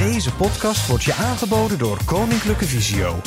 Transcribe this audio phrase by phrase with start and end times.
[0.00, 3.20] Deze podcast wordt je aangeboden door Koninklijke Visio.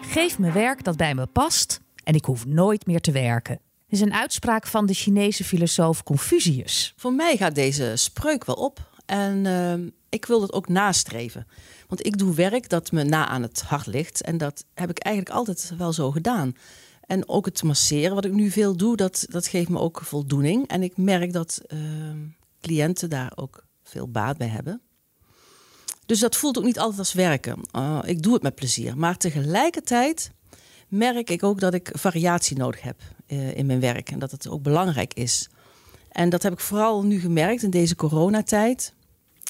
[0.00, 3.60] Geef me werk dat bij me past en ik hoef nooit meer te werken.
[3.88, 6.92] is een uitspraak van de Chinese filosoof Confucius.
[6.96, 11.46] Voor mij gaat deze spreuk wel op en uh, ik wil dat ook nastreven.
[11.88, 14.98] Want ik doe werk dat me na aan het hart ligt en dat heb ik
[14.98, 16.56] eigenlijk altijd wel zo gedaan.
[17.00, 20.68] En ook het masseren, wat ik nu veel doe, dat, dat geeft me ook voldoening.
[20.68, 21.78] En ik merk dat uh,
[22.60, 24.80] cliënten daar ook veel baat bij hebben.
[26.06, 27.60] Dus dat voelt ook niet altijd als werken.
[27.76, 28.98] Uh, ik doe het met plezier.
[28.98, 30.30] Maar tegelijkertijd
[30.88, 34.10] merk ik ook dat ik variatie nodig heb uh, in mijn werk.
[34.10, 35.48] En dat het ook belangrijk is.
[36.08, 38.94] En dat heb ik vooral nu gemerkt in deze coronatijd.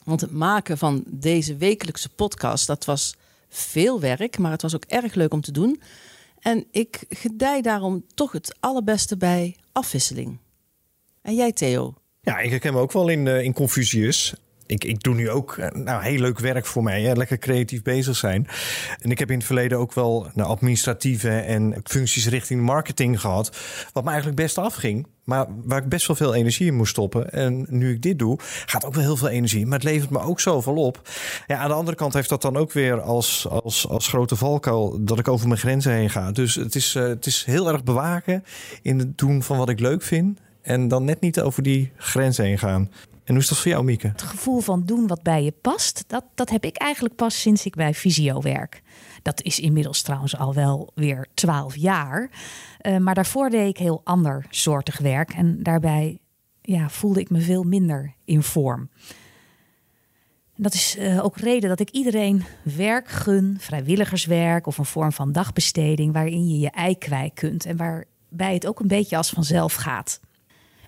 [0.04, 3.14] Want het maken van deze wekelijkse podcast, dat was
[3.48, 5.80] veel werk, maar het was ook erg leuk om te doen.
[6.38, 10.38] En ik gedij daarom toch het allerbeste bij afwisseling.
[11.20, 11.94] En jij, Theo?
[12.24, 14.34] Ja, ik herken me ook wel in, uh, in Confucius.
[14.66, 17.16] Ik, ik doe nu ook eh, nou, heel leuk werk voor mij.
[17.16, 18.46] Lekker creatief bezig zijn.
[18.98, 23.56] En ik heb in het verleden ook wel nou, administratieve en functies richting marketing gehad.
[23.92, 25.06] Wat me eigenlijk best afging.
[25.24, 27.32] Maar waar ik best wel veel energie in moest stoppen.
[27.32, 29.66] En nu ik dit doe, gaat ook wel heel veel energie.
[29.66, 31.08] Maar het levert me ook zoveel op.
[31.46, 35.04] Ja, aan de andere kant heeft dat dan ook weer als, als, als grote valkuil
[35.04, 36.32] dat ik over mijn grenzen heen ga.
[36.32, 38.44] Dus het is, uh, het is heel erg bewaken
[38.82, 40.38] in het doen van wat ik leuk vind.
[40.62, 42.90] En dan net niet over die grenzen heen gaan.
[43.24, 44.06] En hoe is dat voor jou, Mieke?
[44.06, 47.66] Het gevoel van doen wat bij je past, dat, dat heb ik eigenlijk pas sinds
[47.66, 48.82] ik bij Visio werk.
[49.22, 52.30] Dat is inmiddels trouwens al wel weer twaalf jaar.
[52.82, 55.32] Uh, maar daarvoor deed ik heel ander soortig werk.
[55.32, 56.18] En daarbij
[56.62, 58.90] ja, voelde ik me veel minder in vorm.
[60.56, 65.32] Dat is uh, ook reden dat ik iedereen werk gun, vrijwilligerswerk of een vorm van
[65.32, 69.74] dagbesteding waarin je je ei kwijt kunt en waarbij het ook een beetje als vanzelf
[69.74, 70.20] gaat.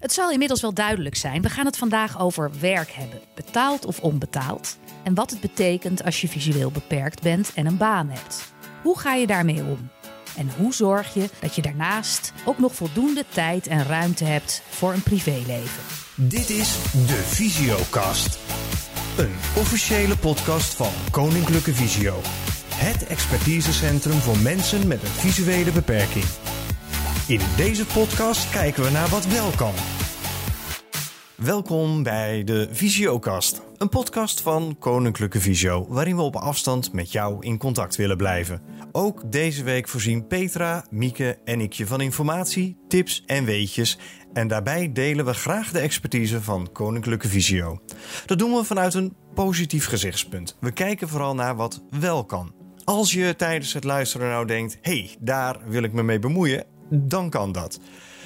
[0.04, 1.42] Het zal inmiddels wel duidelijk zijn.
[1.42, 4.78] We gaan het vandaag over werk hebben, betaald of onbetaald.
[5.02, 8.52] En wat het betekent als je visueel beperkt bent en een baan hebt.
[8.82, 9.90] Hoe ga je daarmee om?
[10.36, 14.92] En hoe zorg je dat je daarnaast ook nog voldoende tijd en ruimte hebt voor
[14.92, 15.82] een privéleven?
[16.14, 18.38] Dit is de Visiocast.
[19.18, 22.20] Een officiële podcast van Koninklijke Visio.
[22.74, 26.24] Het expertisecentrum voor mensen met een visuele beperking.
[27.26, 29.72] In deze podcast kijken we naar wat wel kan.
[31.36, 37.36] Welkom bij de Visiokast, een podcast van Koninklijke Visio, waarin we op afstand met jou
[37.40, 38.62] in contact willen blijven.
[38.92, 43.98] Ook deze week voorzien Petra, Mieke en ik je van informatie, tips en weetjes.
[44.32, 47.80] En daarbij delen we graag de expertise van Koninklijke Visio.
[48.26, 50.56] Dat doen we vanuit een positief gezichtspunt.
[50.60, 52.54] We kijken vooral naar wat wel kan.
[52.84, 56.64] Als je tijdens het luisteren nou denkt: hé, hey, daar wil ik me mee bemoeien,
[57.02, 57.80] dan kan dat.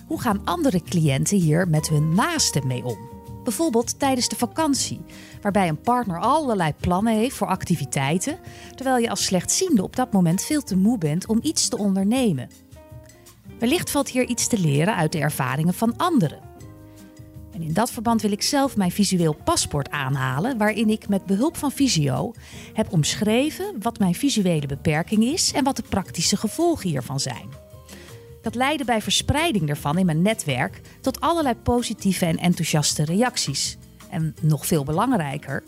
[0.08, 2.98] hoe gaan andere cliënten hier met hun naasten mee om?
[3.44, 5.02] Bijvoorbeeld tijdens de vakantie,
[5.42, 8.38] waarbij een partner allerlei plannen heeft voor activiteiten,
[8.76, 12.50] terwijl je als slechtziende op dat moment veel te moe bent om iets te ondernemen.
[13.60, 16.40] Wellicht valt hier iets te leren uit de ervaringen van anderen.
[17.52, 21.58] En in dat verband wil ik zelf mijn visueel paspoort aanhalen, waarin ik met behulp
[21.58, 22.34] van Visio
[22.74, 27.50] heb omschreven wat mijn visuele beperking is en wat de praktische gevolgen hiervan zijn.
[28.42, 33.78] Dat leidde bij verspreiding daarvan in mijn netwerk tot allerlei positieve en enthousiaste reacties.
[34.10, 35.64] En nog veel belangrijker,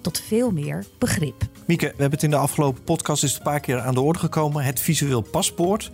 [0.00, 1.48] tot veel meer begrip.
[1.66, 4.18] Mieke, we hebben het in de afgelopen podcast eens een paar keer aan de orde
[4.18, 4.64] gekomen.
[4.64, 5.90] Het visueel paspoort.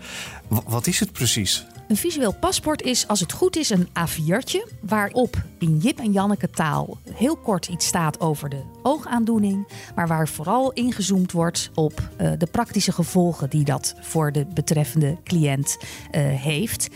[0.66, 1.66] Wat is het precies?
[1.88, 6.50] Een visueel paspoort is, als het goed is, een A4'tje waarop in Jip en Janneke
[6.50, 12.32] taal heel kort iets staat over de oogaandoening, maar waar vooral ingezoomd wordt op uh,
[12.38, 16.88] de praktische gevolgen die dat voor de betreffende cliënt uh, heeft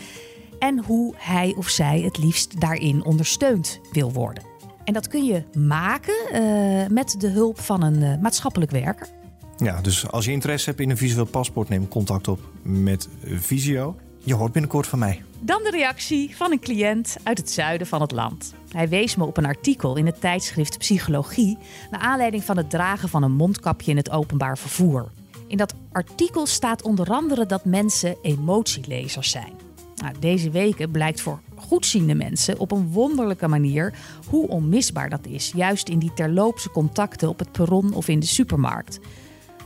[0.59, 4.54] en hoe hij of zij het liefst daarin ondersteund wil worden.
[4.85, 9.07] En dat kun je maken uh, met de hulp van een maatschappelijk werker.
[9.57, 13.95] Ja, dus als je interesse hebt in een visueel paspoort, neem contact op met Visio.
[14.23, 15.23] je hoort binnenkort van mij.
[15.39, 18.53] Dan de reactie van een cliënt uit het zuiden van het land.
[18.71, 21.57] Hij wees me op een artikel in het tijdschrift Psychologie...
[21.91, 25.11] naar aanleiding van het dragen van een mondkapje in het openbaar vervoer.
[25.47, 29.53] In dat artikel staat onder andere dat mensen emotielezers zijn.
[29.95, 33.93] Nou, deze weken blijkt voor goedziende mensen op een wonderlijke manier
[34.29, 38.25] hoe onmisbaar dat is, juist in die terloopse contacten op het perron of in de
[38.25, 38.99] supermarkt.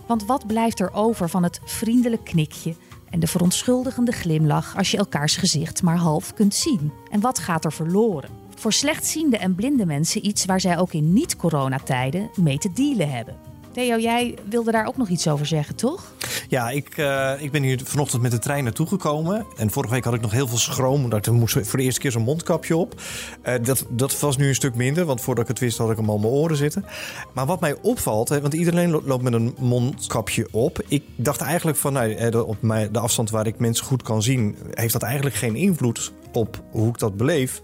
[0.07, 2.75] Want wat blijft er over van het vriendelijk knikje
[3.10, 6.92] en de verontschuldigende glimlach als je elkaars gezicht maar half kunt zien?
[7.12, 8.30] En wat gaat er verloren?
[8.56, 13.49] Voor slechtziende en blinde mensen iets waar zij ook in niet-coronatijden mee te dealen hebben.
[13.79, 16.13] Theo, jij wilde daar ook nog iets over zeggen, toch?
[16.47, 19.45] Ja, ik, uh, ik ben hier vanochtend met de trein naartoe gekomen.
[19.57, 21.03] En vorige week had ik nog heel veel schroom.
[21.03, 23.01] Omdat ik moest voor de eerste keer zo'n mondkapje op.
[23.47, 25.05] Uh, dat, dat was nu een stuk minder.
[25.05, 26.85] Want voordat ik het wist had ik hem al mijn oren zitten.
[27.33, 30.81] Maar wat mij opvalt, hè, want iedereen loopt met een mondkapje op.
[30.87, 34.55] Ik dacht eigenlijk van nou, op mijn, de afstand waar ik mensen goed kan zien...
[34.73, 37.61] heeft dat eigenlijk geen invloed op hoe ik dat beleef.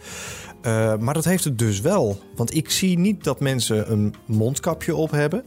[1.00, 2.20] Maar dat heeft het dus wel.
[2.36, 5.44] Want ik zie niet dat mensen een mondkapje op hebben.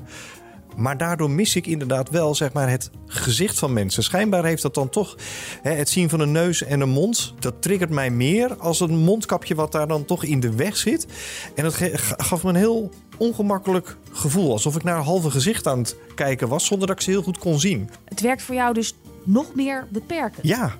[0.78, 4.02] Maar daardoor mis ik inderdaad wel zeg maar, het gezicht van mensen.
[4.02, 5.16] Schijnbaar heeft dat dan toch
[5.62, 7.34] hè, het zien van een neus en een mond.
[7.38, 11.06] Dat triggert mij meer als een mondkapje wat daar dan toch in de weg zit.
[11.54, 11.74] En dat
[12.16, 14.52] gaf me een heel ongemakkelijk gevoel.
[14.52, 17.22] Alsof ik naar een halve gezicht aan het kijken was zonder dat ik ze heel
[17.22, 17.90] goed kon zien.
[18.04, 18.94] Het werkt voor jou dus
[19.24, 20.40] nog meer beperken.
[20.42, 20.74] Ja,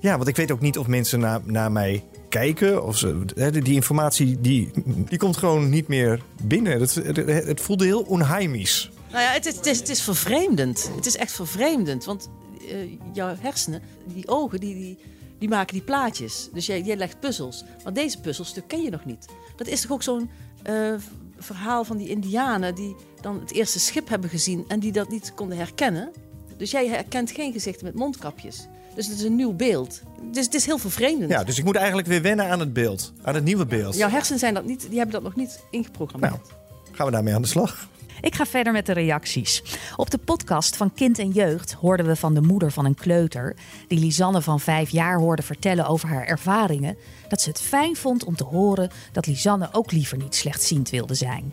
[0.00, 2.84] ja want ik weet ook niet of mensen naar, naar mij kijken.
[2.84, 6.80] Of ze, die informatie die, die komt gewoon niet meer binnen.
[6.80, 7.16] Het, het,
[7.46, 8.90] het voelde heel onheimisch.
[9.12, 10.90] Nou ja, het is, het is, het is vervreemdend.
[10.96, 12.04] Het is echt vervreemdend.
[12.04, 12.28] Want
[12.60, 14.98] uh, jouw hersenen, die ogen, die, die,
[15.38, 16.48] die maken die plaatjes.
[16.52, 17.64] Dus jij, jij legt puzzels.
[17.84, 19.26] Maar deze puzzelstuk ken je nog niet.
[19.56, 20.30] Dat is toch ook zo'n
[20.68, 20.94] uh,
[21.38, 22.74] verhaal van die indianen...
[22.74, 26.10] die dan het eerste schip hebben gezien en die dat niet konden herkennen.
[26.56, 28.66] Dus jij herkent geen gezichten met mondkapjes.
[28.94, 30.02] Dus het is een nieuw beeld.
[30.30, 31.30] Dus het is heel vervreemdend.
[31.30, 33.12] Ja, dus ik moet eigenlijk weer wennen aan het beeld.
[33.22, 33.96] Aan het nieuwe beeld.
[33.96, 36.32] Jouw hersenen zijn dat niet, die hebben dat nog niet ingeprogrammeerd.
[36.32, 36.44] Nou,
[36.92, 37.88] gaan we daarmee aan de slag.
[38.22, 39.62] Ik ga verder met de reacties.
[39.96, 43.56] Op de podcast van Kind en Jeugd hoorden we van de moeder van een kleuter,
[43.88, 46.96] die Lisanne van vijf jaar hoorde vertellen over haar ervaringen,
[47.28, 51.14] dat ze het fijn vond om te horen dat Lisanne ook liever niet slechtziend wilde
[51.14, 51.52] zijn.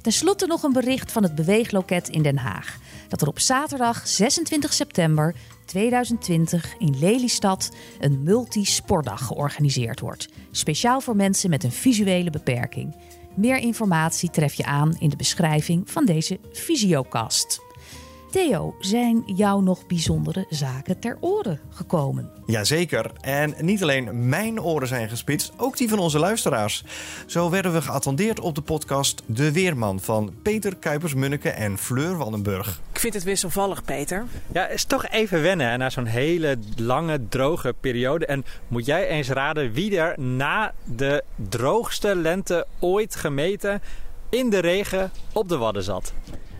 [0.00, 2.78] Ten slotte nog een bericht van het Beweegloket in Den Haag.
[3.08, 5.34] Dat er op zaterdag 26 september
[5.64, 7.70] 2020 in Lelystad
[8.00, 10.28] een multisportdag georganiseerd wordt.
[10.50, 12.94] Speciaal voor mensen met een visuele beperking.
[13.36, 17.60] Meer informatie tref je aan in de beschrijving van deze visiokast.
[18.32, 22.30] Theo, zijn jou nog bijzondere zaken ter oren gekomen?
[22.46, 23.10] Jazeker.
[23.20, 26.84] En niet alleen mijn oren zijn gespitst, ook die van onze luisteraars.
[27.26, 32.80] Zo werden we geattendeerd op de podcast De Weerman van Peter Kuipers-Munneke en Fleur Wallenburg.
[32.92, 34.26] Ik vind het wisselvallig, Peter.
[34.52, 38.26] Ja, is toch even wennen na zo'n hele lange, droge periode.
[38.26, 43.82] En moet jij eens raden wie er na de droogste lente ooit gemeten
[44.30, 46.12] in de regen op de Wadden zat?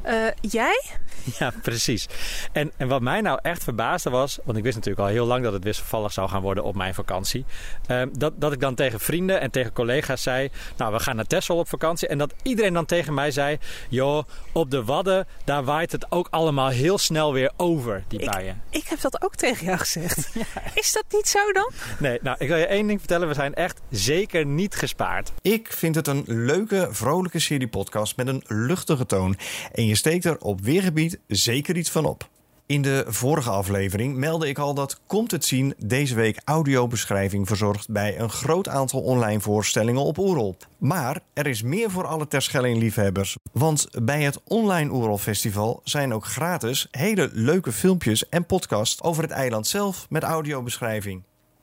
[0.06, 0.82] Uh, jij?
[1.38, 2.08] Ja, precies.
[2.52, 5.44] En, en wat mij nou echt verbaasde was, want ik wist natuurlijk al heel lang
[5.44, 7.44] dat het wisselvallig zou gaan worden op mijn vakantie.
[7.90, 11.26] Uh, dat, dat ik dan tegen vrienden en tegen collega's zei, nou we gaan naar
[11.26, 12.08] Texel op vakantie.
[12.08, 13.58] En dat iedereen dan tegen mij zei,
[13.88, 18.62] joh, op de Wadden, daar waait het ook allemaal heel snel weer over, die buien.
[18.70, 20.20] Ik, ik heb dat ook tegen jou gezegd.
[20.32, 20.62] Ja.
[20.74, 21.70] Is dat niet zo dan?
[21.98, 25.32] Nee, nou ik wil je één ding vertellen, we zijn echt zeker niet gespaard.
[25.42, 29.36] Ik vind het een leuke, vrolijke serie podcast met een luchtige toon.
[29.72, 32.30] En je steekt er op weergebied zeker iets van op.
[32.66, 37.90] In de vorige aflevering meldde ik al dat Komt het zien deze week audiobeschrijving verzorgt
[37.90, 40.56] bij een groot aantal online voorstellingen op Oerol.
[40.78, 43.36] Maar er is meer voor alle Terschelling-liefhebbers.
[43.52, 49.22] Want bij het Online Oerol Festival zijn ook gratis hele leuke filmpjes en podcasts over
[49.22, 51.22] het eiland zelf met audiobeschrijving.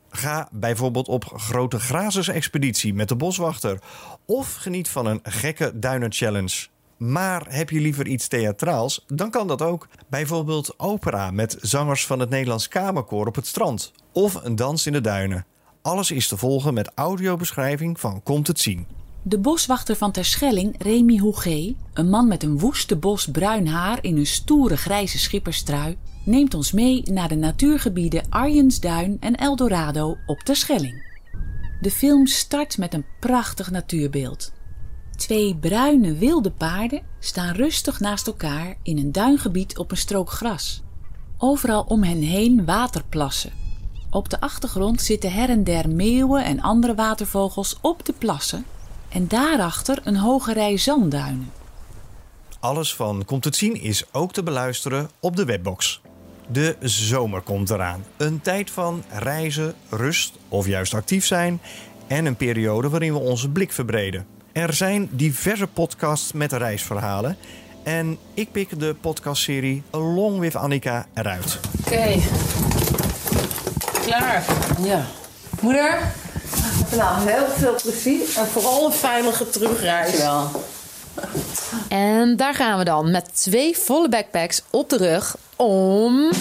[0.10, 3.80] Ga bijvoorbeeld op grote grazers-expeditie met de boswachter.
[4.26, 6.68] Of geniet van een gekke duinen challenge.
[7.00, 9.88] Maar heb je liever iets theatraals, dan kan dat ook.
[10.10, 13.92] Bijvoorbeeld opera met zangers van het Nederlands Kamerkoor op het strand.
[14.12, 15.46] Of een dans in de duinen.
[15.82, 18.88] Alles is te volgen met audiobeschrijving van Komt het zien.
[19.22, 24.18] De boswachter van Terschelling, Remy Hougé, een man met een woeste bos bruin haar in
[24.18, 31.08] een stoere grijze schipperstrui, neemt ons mee naar de natuurgebieden Arjensduin en Eldorado op Terschelling.
[31.82, 34.52] De film start met een prachtig natuurbeeld.
[35.20, 40.84] Twee bruine wilde paarden staan rustig naast elkaar in een duingebied op een strook gras.
[41.38, 43.52] Overal om hen heen waterplassen.
[44.10, 48.66] Op de achtergrond zitten her en der meeuwen en andere watervogels op de plassen
[49.10, 51.52] en daarachter een hoge rij zandduinen.
[52.60, 56.02] Alles van Komt het zien is ook te beluisteren op de webbox.
[56.48, 58.04] De zomer komt eraan.
[58.18, 61.62] Een tijd van reizen, rust of juist actief zijn.
[62.08, 64.38] En een periode waarin we onze blik verbreden.
[64.60, 67.38] Er zijn diverse podcasts met reisverhalen.
[67.84, 71.60] En ik pik de podcastserie Along with Annika eruit.
[71.86, 72.20] Oké.
[74.06, 74.46] Klaar.
[74.82, 75.06] Ja.
[75.62, 75.98] Moeder?
[76.96, 78.22] Nou, heel veel plezier.
[78.38, 80.18] En vooral een veilige terugreis.
[80.18, 80.64] Wel.
[81.90, 86.32] En daar gaan we dan met twee volle backpacks op de rug om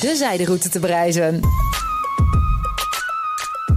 [0.00, 1.40] de zijderoute te bereizen.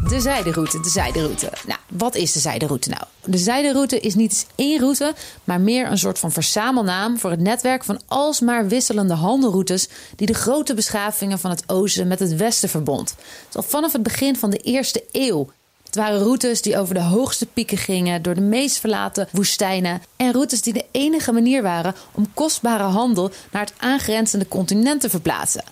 [0.10, 1.52] De zijderoute, de zijderoute.
[1.68, 3.02] Nou, wat is de zijderoute nou?
[3.24, 7.84] De zijderoute is niet één route, maar meer een soort van verzamelnaam voor het netwerk
[7.84, 13.16] van alsmaar wisselende handelroutes die de grote beschavingen van het oosten met het westen verbond.
[13.54, 15.50] Al vanaf het begin van de eerste eeuw.
[15.86, 20.02] Het waren routes die over de hoogste pieken gingen, door de meest verlaten woestijnen.
[20.16, 25.10] En routes die de enige manier waren om kostbare handel naar het aangrenzende continent te
[25.10, 25.64] verplaatsen.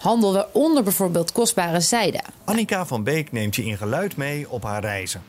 [0.00, 2.20] Handel waaronder bijvoorbeeld kostbare zijde.
[2.44, 5.22] Annika van Beek neemt je in geluid mee op haar reizen.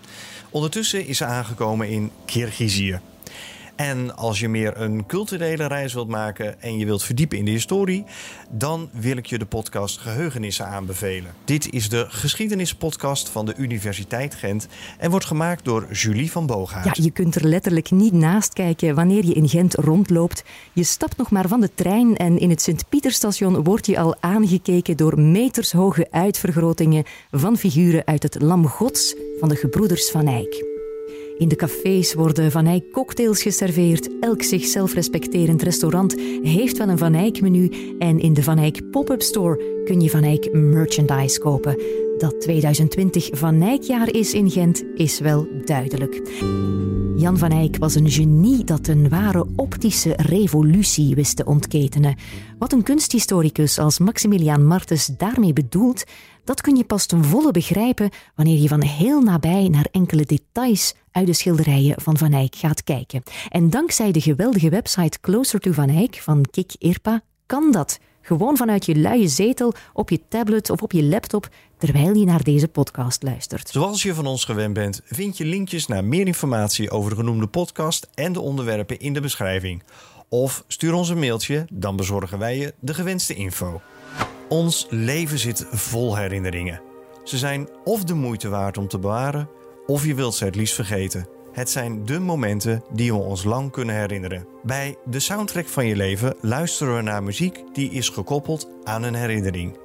[0.50, 3.00] Ondertussen is ze aangekomen in Kirgizië.
[3.82, 7.52] En als je meer een culturele reis wilt maken en je wilt verdiepen in de
[7.52, 8.06] historie,
[8.50, 11.32] dan wil ik je de podcast Geheugenissen aanbevelen.
[11.46, 16.86] Dit is de geschiedenispodcast van de Universiteit Gent en wordt gemaakt door Julie van Booghuis.
[16.86, 20.44] Ja, je kunt er letterlijk niet naast kijken wanneer je in Gent rondloopt.
[20.74, 24.98] Je stapt nog maar van de trein en in het Sint-Pieterstation word je al aangekeken
[24.98, 30.71] door metershoge uitvergrotingen van figuren uit het Lam Gods van de gebroeders van Eyck.
[31.38, 34.10] In de cafés worden Van Eyck cocktails geserveerd.
[34.20, 37.72] Elk zichzelf respecterend restaurant heeft wel een Van Eyck menu.
[38.00, 41.82] En in de Van Eyck pop-up store kun je Van Eyck merchandise kopen.
[42.18, 46.22] Dat 2020 Van Eyck-jaar is in Gent is wel duidelijk.
[47.16, 52.16] Jan van Eyck was een genie dat een ware optische revolutie wist te ontketenen.
[52.60, 56.04] Wat een kunsthistoricus als Maximiliaan Martens daarmee bedoelt,
[56.44, 60.94] dat kun je pas ten volle begrijpen wanneer je van heel nabij naar enkele details
[61.12, 63.24] uit de schilderijen van Van Eyck gaat kijken.
[63.50, 68.00] En dankzij de geweldige website Closer to Van Eyck van Kik Irpa kan dat.
[68.22, 72.44] Gewoon vanuit je luie zetel, op je tablet of op je laptop, terwijl je naar
[72.44, 73.70] deze podcast luistert.
[73.70, 77.48] Zoals je van ons gewend bent, vind je linkjes naar meer informatie over de genoemde
[77.48, 79.84] podcast en de onderwerpen in de beschrijving.
[80.30, 83.82] Of stuur ons een mailtje, dan bezorgen wij je de gewenste info.
[84.52, 86.82] Ons leven zit vol herinneringen.
[87.24, 89.50] Ze zijn of de moeite waard om te bewaren,
[89.86, 91.28] of je wilt ze het liefst vergeten.
[91.52, 94.48] Het zijn de momenten die we ons lang kunnen herinneren.
[94.64, 99.14] Bij de soundtrack van je leven luisteren we naar muziek die is gekoppeld aan een
[99.14, 99.78] herinnering.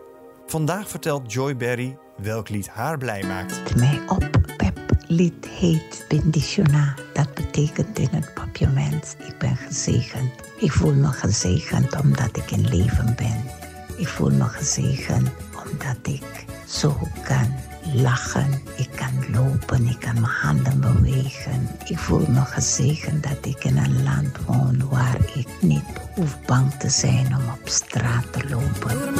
[0.47, 3.77] Vandaag vertelt Joy Berry welk lied haar blij maakt.
[3.77, 6.95] Mij op pep lied heet Benditiona.
[7.13, 10.31] Dat betekent in het papiaments, ik ben gezegend.
[10.59, 13.66] Ik voel me gezegend omdat ik in leven ben.
[13.97, 17.55] Ik voel me gezegend omdat ik zo kan
[17.95, 18.63] lachen.
[18.77, 21.69] Ik kan lopen, ik kan mijn handen bewegen.
[21.85, 25.85] Ik voel me gezegend dat ik in een land woon waar ik niet
[26.15, 29.15] hoef bang te zijn om op straat te lopen.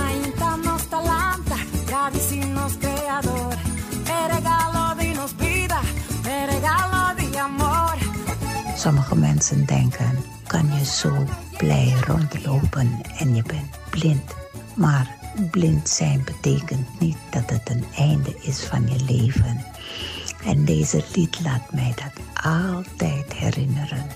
[8.77, 11.25] Sommige mensen denken, kan je zo
[11.57, 14.35] blij rondlopen en je bent blind.
[14.75, 15.17] Maar
[15.51, 19.65] blind zijn betekent niet dat het een einde is van je leven.
[20.45, 24.07] En deze lied laat mij dat altijd herinneren.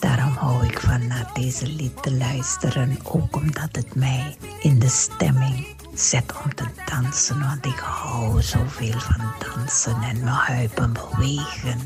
[0.00, 4.88] Daarom hou ik van naar deze lied te luisteren, ook omdat het mij in de
[4.88, 7.40] stemming zet om te dansen.
[7.40, 11.80] Want ik hou zoveel van dansen en mijn heupen bewegen.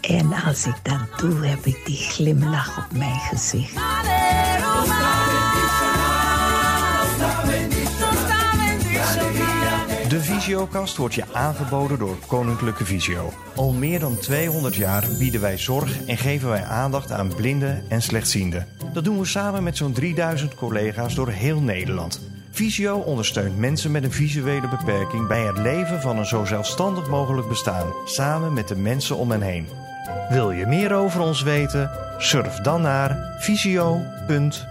[0.00, 3.74] En als ik dat doe, heb ik die glimlach op mijn gezicht.
[10.08, 13.32] De Visiokast wordt je aangeboden door Koninklijke Visio.
[13.54, 18.02] Al meer dan 200 jaar bieden wij zorg en geven wij aandacht aan blinden en
[18.02, 18.66] slechtzienden.
[18.92, 22.20] Dat doen we samen met zo'n 3000 collega's door heel Nederland.
[22.50, 27.48] Visio ondersteunt mensen met een visuele beperking bij het leven van een zo zelfstandig mogelijk
[27.48, 29.66] bestaan, samen met de mensen om hen heen.
[30.28, 31.90] Wil je meer over ons weten?
[32.18, 34.68] Surf dan naar visio.org.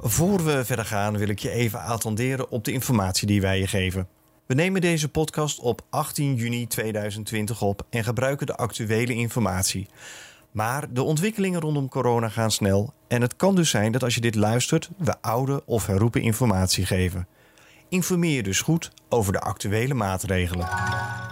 [0.00, 3.66] Voor we verder gaan wil ik je even attenderen op de informatie die wij je
[3.66, 4.08] geven.
[4.46, 9.88] We nemen deze podcast op 18 juni 2020 op en gebruiken de actuele informatie.
[10.54, 14.20] Maar de ontwikkelingen rondom corona gaan snel en het kan dus zijn dat als je
[14.20, 17.28] dit luistert, we oude of herroepen informatie geven.
[17.88, 20.66] Informeer je dus goed over de actuele maatregelen.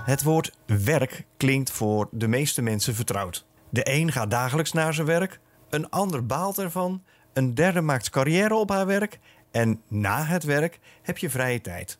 [0.04, 3.46] Het woord werk klinkt voor de meeste mensen vertrouwd.
[3.68, 7.02] De een gaat dagelijks naar zijn werk, een ander baalt ervan,
[7.32, 9.18] een derde maakt carrière op haar werk
[9.50, 11.98] en na het werk heb je vrije tijd.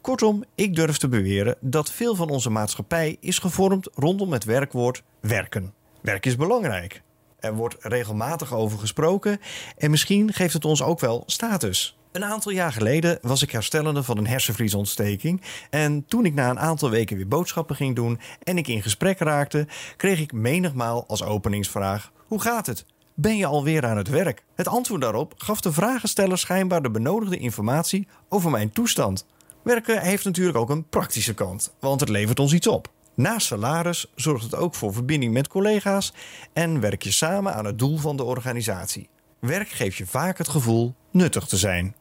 [0.00, 5.02] Kortom, ik durf te beweren dat veel van onze maatschappij is gevormd rondom het werkwoord
[5.20, 5.76] werken.
[6.00, 7.02] Werk is belangrijk.
[7.38, 9.40] Er wordt regelmatig over gesproken
[9.76, 11.98] en misschien geeft het ons ook wel status.
[12.12, 15.42] Een aantal jaar geleden was ik herstellende van een hersenvliesontsteking.
[15.70, 19.18] En toen ik na een aantal weken weer boodschappen ging doen en ik in gesprek
[19.18, 22.84] raakte, kreeg ik menigmaal als openingsvraag: Hoe gaat het?
[23.14, 24.44] Ben je alweer aan het werk?
[24.54, 29.26] Het antwoord daarop gaf de vragensteller schijnbaar de benodigde informatie over mijn toestand.
[29.62, 32.90] Werken heeft natuurlijk ook een praktische kant, want het levert ons iets op.
[33.18, 36.12] Naast salaris zorgt het ook voor verbinding met collega's
[36.52, 39.08] en werk je samen aan het doel van de organisatie.
[39.38, 41.94] Werk geeft je vaak het gevoel nuttig te zijn.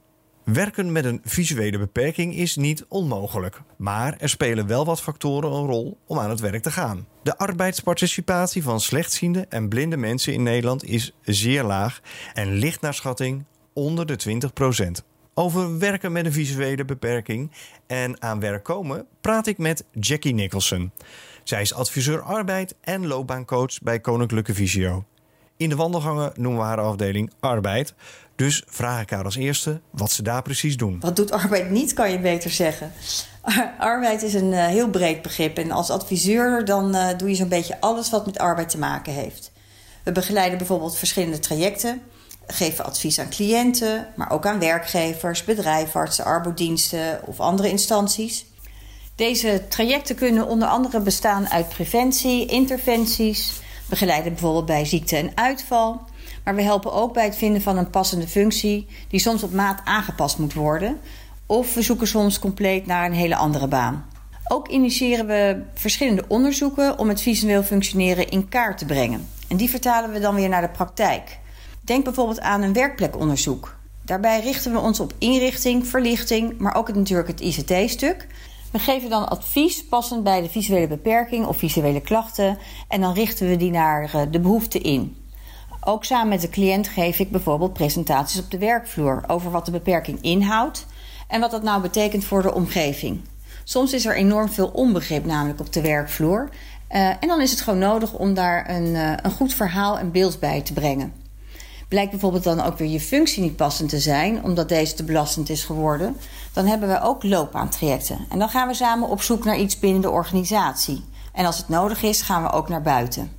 [0.44, 5.66] Werken met een visuele beperking is niet onmogelijk, maar er spelen wel wat factoren een
[5.66, 7.08] rol om aan het werk te gaan.
[7.24, 12.00] De arbeidsparticipatie van slechtziende en blinde mensen in Nederland is zeer laag
[12.34, 14.54] en ligt naar schatting onder de 20
[15.38, 17.52] over werken met een visuele beperking
[17.88, 20.92] en aan werk komen praat ik met Jackie Nicholson.
[21.44, 25.04] Zij is adviseur arbeid en loopbaancoach bij Koninklijke Visio.
[25.58, 27.94] In de wandelgangen noemen we haar afdeling arbeid.
[28.36, 31.00] Dus vraag ik haar als eerste wat ze daar precies doen.
[31.00, 32.92] Wat doet arbeid niet, kan je beter zeggen.
[33.78, 35.58] Arbeid is een uh, heel breed begrip.
[35.58, 39.14] En als adviseur dan uh, doe je zo'n beetje alles wat met arbeid te maken
[39.14, 39.52] heeft.
[40.04, 42.02] We begeleiden bijvoorbeeld verschillende trajecten
[42.48, 48.46] geven advies aan cliënten, maar ook aan werkgevers, bedrijfartsen, arbodiensten of andere instanties.
[49.16, 56.02] Deze trajecten kunnen onder andere bestaan uit preventie, interventies, begeleiden bijvoorbeeld bij ziekte en uitval.
[56.44, 59.82] Maar we helpen ook bij het vinden van een passende functie die soms op maat
[59.84, 61.00] aangepast moet worden.
[61.46, 64.06] Of we zoeken soms compleet naar een hele andere baan.
[64.48, 69.30] Ook initiëren we verschillende onderzoeken om het visueel functioneren in kaart te brengen.
[69.48, 71.40] En die vertalen we dan weer naar de praktijk.
[71.88, 73.78] Denk bijvoorbeeld aan een werkplekonderzoek.
[74.06, 78.28] Daarbij richten we ons op inrichting, verlichting, maar ook natuurlijk het ICT-stuk.
[78.72, 82.58] We geven dan advies passend bij de visuele beperking of visuele klachten
[82.88, 85.18] en dan richten we die naar eh, de behoefte in.
[85.82, 89.72] Ook samen met de cliënt geef ik bijvoorbeeld presentaties op de werkvloer over wat de
[89.72, 90.86] beperking inhoudt
[91.28, 93.22] en wat dat nou betekent voor de omgeving.
[93.64, 96.50] Soms is er enorm veel onbegrip namelijk op de werkvloer.
[96.92, 100.12] Uh, en dan is het gewoon nodig om daar een, uh, een goed verhaal en
[100.12, 101.26] beeld bij te brengen.
[101.88, 105.50] Blijkt bijvoorbeeld dan ook weer je functie niet passend te zijn, omdat deze te belastend
[105.50, 106.18] is geworden,
[106.54, 108.20] dan hebben we ook loopbaantrajecten.
[108.30, 111.04] En dan gaan we samen op zoek naar iets binnen de organisatie.
[111.34, 113.32] En als het nodig is, gaan we ook naar buiten.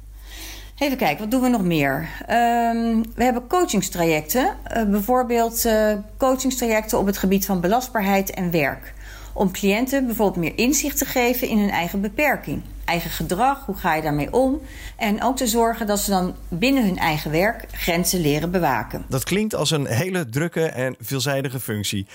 [0.79, 2.09] Even kijken, wat doen we nog meer?
[2.21, 4.57] Um, we hebben coachingstrajecten.
[4.77, 8.95] Uh, bijvoorbeeld uh, coachingstrajecten op het gebied van belastbaarheid en werk.
[9.33, 13.95] Om cliënten bijvoorbeeld meer inzicht te geven in hun eigen beperking eigen gedrag, hoe ga
[13.95, 14.61] je daarmee om?
[14.97, 19.05] En ook te zorgen dat ze dan binnen hun eigen werk grenzen leren bewaken.
[19.09, 22.07] Dat klinkt als een hele drukke en veelzijdige functie.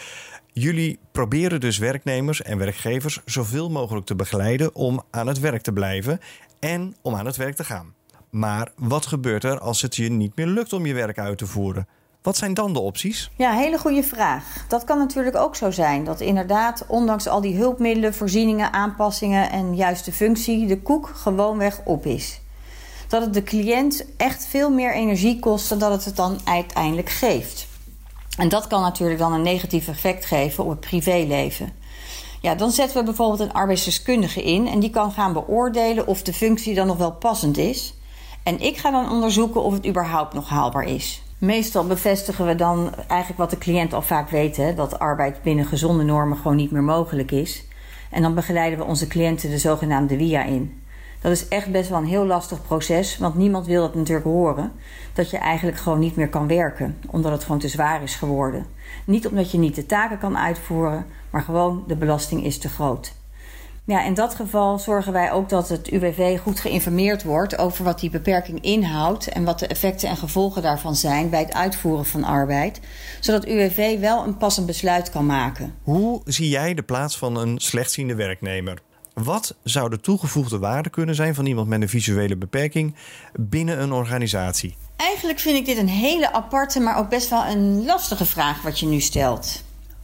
[0.54, 5.74] Jullie proberen dus werknemers en werkgevers zoveel mogelijk te begeleiden om aan het werk te
[5.74, 6.20] blijven
[6.60, 7.94] en om aan het werk te gaan.
[8.30, 11.48] Maar wat gebeurt er als het je niet meer lukt om je werk uit te
[11.48, 11.88] voeren?
[12.24, 13.32] Wat zijn dan de opties?
[13.36, 14.66] Ja, hele goede vraag.
[14.68, 16.04] Dat kan natuurlijk ook zo zijn.
[16.04, 22.06] Dat inderdaad, ondanks al die hulpmiddelen, voorzieningen, aanpassingen en juiste functie, de koek gewoonweg op
[22.06, 22.42] is.
[23.08, 27.10] Dat het de cliënt echt veel meer energie kost dan dat het het dan uiteindelijk
[27.10, 27.68] geeft.
[28.38, 31.74] En dat kan natuurlijk dan een negatief effect geven op het privéleven.
[32.42, 36.34] Ja, dan zetten we bijvoorbeeld een arbeidsdeskundige in en die kan gaan beoordelen of de
[36.34, 37.94] functie dan nog wel passend is.
[38.44, 41.23] En ik ga dan onderzoeken of het überhaupt nog haalbaar is.
[41.44, 45.66] Meestal bevestigen we dan eigenlijk wat de cliënt al vaak weet: hè, dat arbeid binnen
[45.66, 47.68] gezonde normen gewoon niet meer mogelijk is.
[48.12, 50.82] En dan begeleiden we onze cliënten de zogenaamde WIA in.
[51.22, 54.72] Dat is echt best wel een heel lastig proces, want niemand wil het natuurlijk horen.
[55.14, 58.66] Dat je eigenlijk gewoon niet meer kan werken, omdat het gewoon te zwaar is geworden.
[59.06, 63.14] Niet omdat je niet de taken kan uitvoeren, maar gewoon de belasting is te groot.
[63.86, 68.00] Ja, in dat geval zorgen wij ook dat het UWV goed geïnformeerd wordt over wat
[68.00, 72.24] die beperking inhoudt en wat de effecten en gevolgen daarvan zijn bij het uitvoeren van
[72.24, 72.80] arbeid,
[73.20, 75.76] zodat UWV wel een passend besluit kan maken.
[75.82, 78.82] Hoe zie jij de plaats van een slechtziende werknemer?
[79.14, 82.96] Wat zou de toegevoegde waarde kunnen zijn van iemand met een visuele beperking
[83.34, 84.76] binnen een organisatie?
[84.96, 88.80] Eigenlijk vind ik dit een hele aparte, maar ook best wel een lastige vraag wat
[88.80, 89.64] je nu stelt.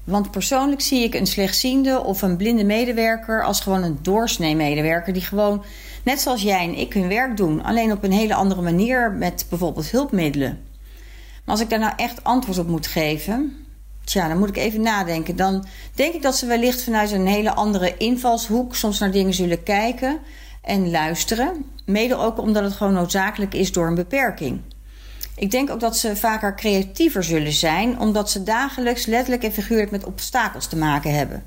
[0.10, 5.14] Want persoonlijk zie ik een slechtziende of een blinde medewerker als gewoon een doorsnee medewerker
[5.14, 5.64] die gewoon,
[6.04, 9.46] net zoals jij en ik, hun werk doen, alleen op een hele andere manier met
[9.50, 10.60] bijvoorbeeld hulpmiddelen.
[11.44, 13.66] Maar als ik daar nou echt antwoord op moet geven,
[14.10, 15.36] Tja, dan moet ik even nadenken.
[15.36, 19.64] Dan denk ik dat ze wellicht vanuit een hele andere invalshoek soms naar dingen zullen
[19.64, 20.20] kijken
[20.62, 21.66] en luisteren.
[21.86, 24.62] Mede ook omdat het gewoon noodzakelijk is door een beperking.
[25.40, 29.92] Ik denk ook dat ze vaker creatiever zullen zijn, omdat ze dagelijks letterlijk en figuurlijk
[29.92, 31.44] met obstakels te maken hebben.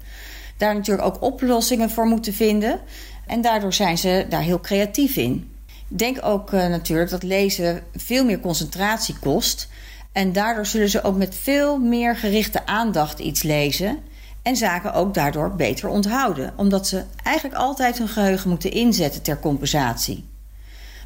[0.56, 2.80] Daar natuurlijk ook oplossingen voor moeten vinden.
[3.26, 5.50] En daardoor zijn ze daar heel creatief in.
[5.88, 9.68] Denk ook uh, natuurlijk dat lezen veel meer concentratie kost.
[10.12, 13.98] En daardoor zullen ze ook met veel meer gerichte aandacht iets lezen.
[14.42, 19.40] En zaken ook daardoor beter onthouden, omdat ze eigenlijk altijd hun geheugen moeten inzetten ter
[19.40, 20.28] compensatie.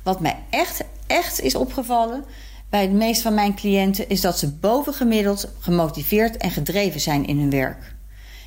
[0.03, 2.25] Wat mij echt, echt is opgevallen
[2.70, 7.38] bij de meeste van mijn cliënten is dat ze bovengemiddeld gemotiveerd en gedreven zijn in
[7.38, 7.94] hun werk.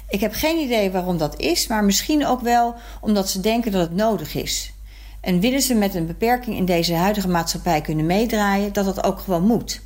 [0.09, 3.81] Ik heb geen idee waarom dat is, maar misschien ook wel omdat ze denken dat
[3.81, 4.73] het nodig is.
[5.21, 9.19] En willen ze met een beperking in deze huidige maatschappij kunnen meedraaien, dat dat ook
[9.19, 9.81] gewoon moet.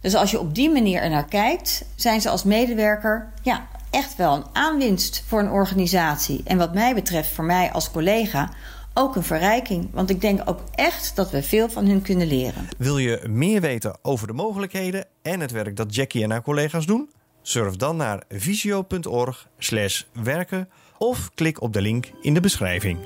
[0.00, 4.16] Dus als je op die manier er naar kijkt, zijn ze als medewerker ja, echt
[4.16, 6.40] wel een aanwinst voor een organisatie.
[6.44, 8.50] En wat mij betreft, voor mij als collega,
[8.96, 9.88] ook een verrijking.
[9.92, 12.68] Want ik denk ook echt dat we veel van hun kunnen leren.
[12.78, 16.86] Wil je meer weten over de mogelijkheden en het werk dat Jackie en haar collega's
[16.86, 17.10] doen?
[17.42, 22.98] Surf dan naar visio.org/werken of klik op de link in de beschrijving.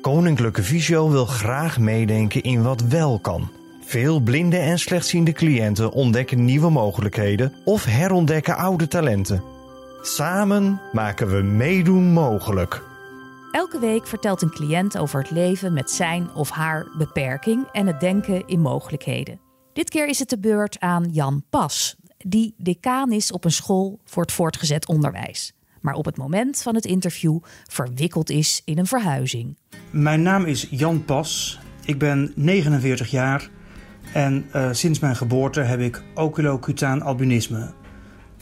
[0.00, 3.50] Koninklijke Visio wil graag meedenken in wat wel kan.
[3.84, 9.42] Veel blinde en slechtziende cliënten ontdekken nieuwe mogelijkheden of herontdekken oude talenten.
[10.02, 12.87] Samen maken we meedoen mogelijk.
[13.52, 18.00] Elke week vertelt een cliënt over het leven met zijn of haar beperking en het
[18.00, 19.40] denken in mogelijkheden.
[19.72, 24.00] Dit keer is het de beurt aan Jan Pas, die decaan is op een school
[24.04, 25.52] voor het voortgezet onderwijs.
[25.80, 29.56] Maar op het moment van het interview verwikkeld is in een verhuizing.
[29.90, 31.60] Mijn naam is Jan Pas.
[31.84, 33.50] Ik ben 49 jaar
[34.12, 37.72] en uh, sinds mijn geboorte heb ik oculocutaan albinisme.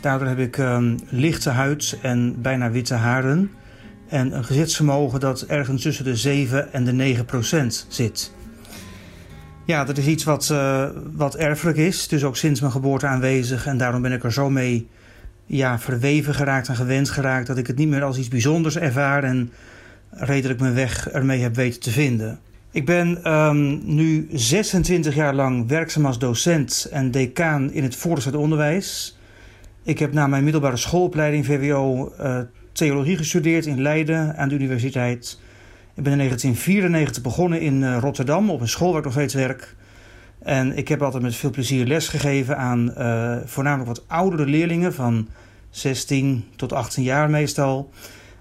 [0.01, 3.51] Daardoor heb ik uh, lichte huid en bijna witte haren.
[4.09, 8.33] En een gezichtsvermogen dat ergens tussen de 7 en de 9 procent zit.
[9.65, 12.09] Ja, dat is iets wat, uh, wat erfelijk is.
[12.09, 13.67] Dus ook sinds mijn geboorte aanwezig.
[13.67, 14.89] En daarom ben ik er zo mee
[15.47, 17.47] ja, verweven geraakt en gewend geraakt...
[17.47, 19.25] dat ik het niet meer als iets bijzonders ervaar...
[19.25, 19.53] en
[20.11, 22.39] redelijk mijn weg ermee heb weten te vinden.
[22.71, 28.35] Ik ben um, nu 26 jaar lang werkzaam als docent en decaan in het voortgezet
[28.35, 29.19] onderwijs.
[29.83, 32.39] Ik heb na mijn middelbare schoolopleiding VWO uh,
[32.77, 35.41] theologie gestudeerd in Leiden aan de universiteit.
[35.95, 39.35] Ik ben in 1994 begonnen in uh, Rotterdam op een school waar ik nog steeds
[39.35, 39.75] werk.
[40.39, 44.95] En ik heb altijd met veel plezier les gegeven aan uh, voornamelijk wat oudere leerlingen
[44.95, 45.29] van
[45.71, 47.91] 16 tot 18 jaar meestal.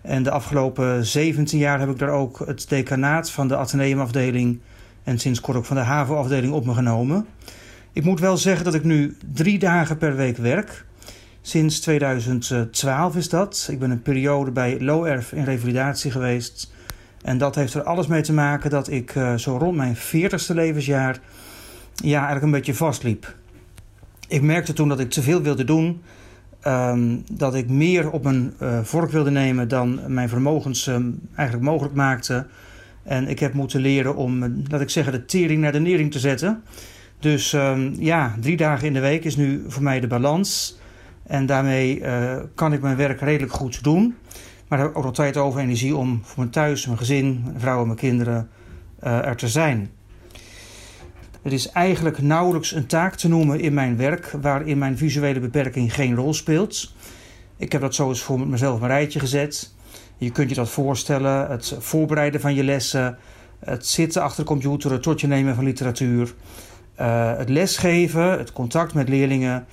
[0.02, 4.60] En de afgelopen 17 jaar heb ik daar ook het decanaat van de Atheneumafdeling
[5.04, 7.26] en sinds kort ook van de HAVO-afdeling op me genomen.
[7.94, 10.86] Ik moet wel zeggen dat ik nu drie dagen per week werk.
[11.48, 13.68] Sinds 2012 is dat.
[13.72, 16.72] Ik ben een periode bij LOERF in revalidatie geweest.
[17.22, 20.54] En dat heeft er alles mee te maken dat ik uh, zo rond mijn 40ste
[20.54, 21.20] levensjaar
[21.96, 23.36] ja, eigenlijk een beetje vastliep.
[24.28, 26.02] Ik merkte toen dat ik te veel wilde doen.
[26.68, 31.70] Um, dat ik meer op mijn uh, vork wilde nemen dan mijn vermogens um, eigenlijk
[31.70, 32.48] mogelijk maakte.
[33.04, 36.12] En ik heb moeten leren om, uh, laat ik zeggen, de tering naar de nering
[36.12, 36.64] te zetten.
[37.20, 40.84] Dus um, ja, drie dagen in de week is nu voor mij de balans.
[41.28, 44.16] En daarmee uh, kan ik mijn werk redelijk goed doen.
[44.68, 47.80] Maar heb ook nog tijd over energie om voor mijn thuis, mijn gezin, mijn vrouw
[47.80, 48.50] en mijn kinderen
[49.00, 49.90] er te zijn.
[51.46, 55.94] Het is eigenlijk nauwelijks een taak te noemen in mijn werk waarin mijn visuele beperking
[55.94, 56.94] geen rol speelt.
[57.58, 59.74] Ik heb dat zo eens voor mezelf een rijtje gezet.
[60.18, 63.18] Je kunt je dat voorstellen: het voorbereiden van je lessen,
[63.60, 66.34] het zitten achter de computer, het tot je nemen van literatuur,
[67.00, 69.66] uh, het lesgeven, het contact met leerlingen.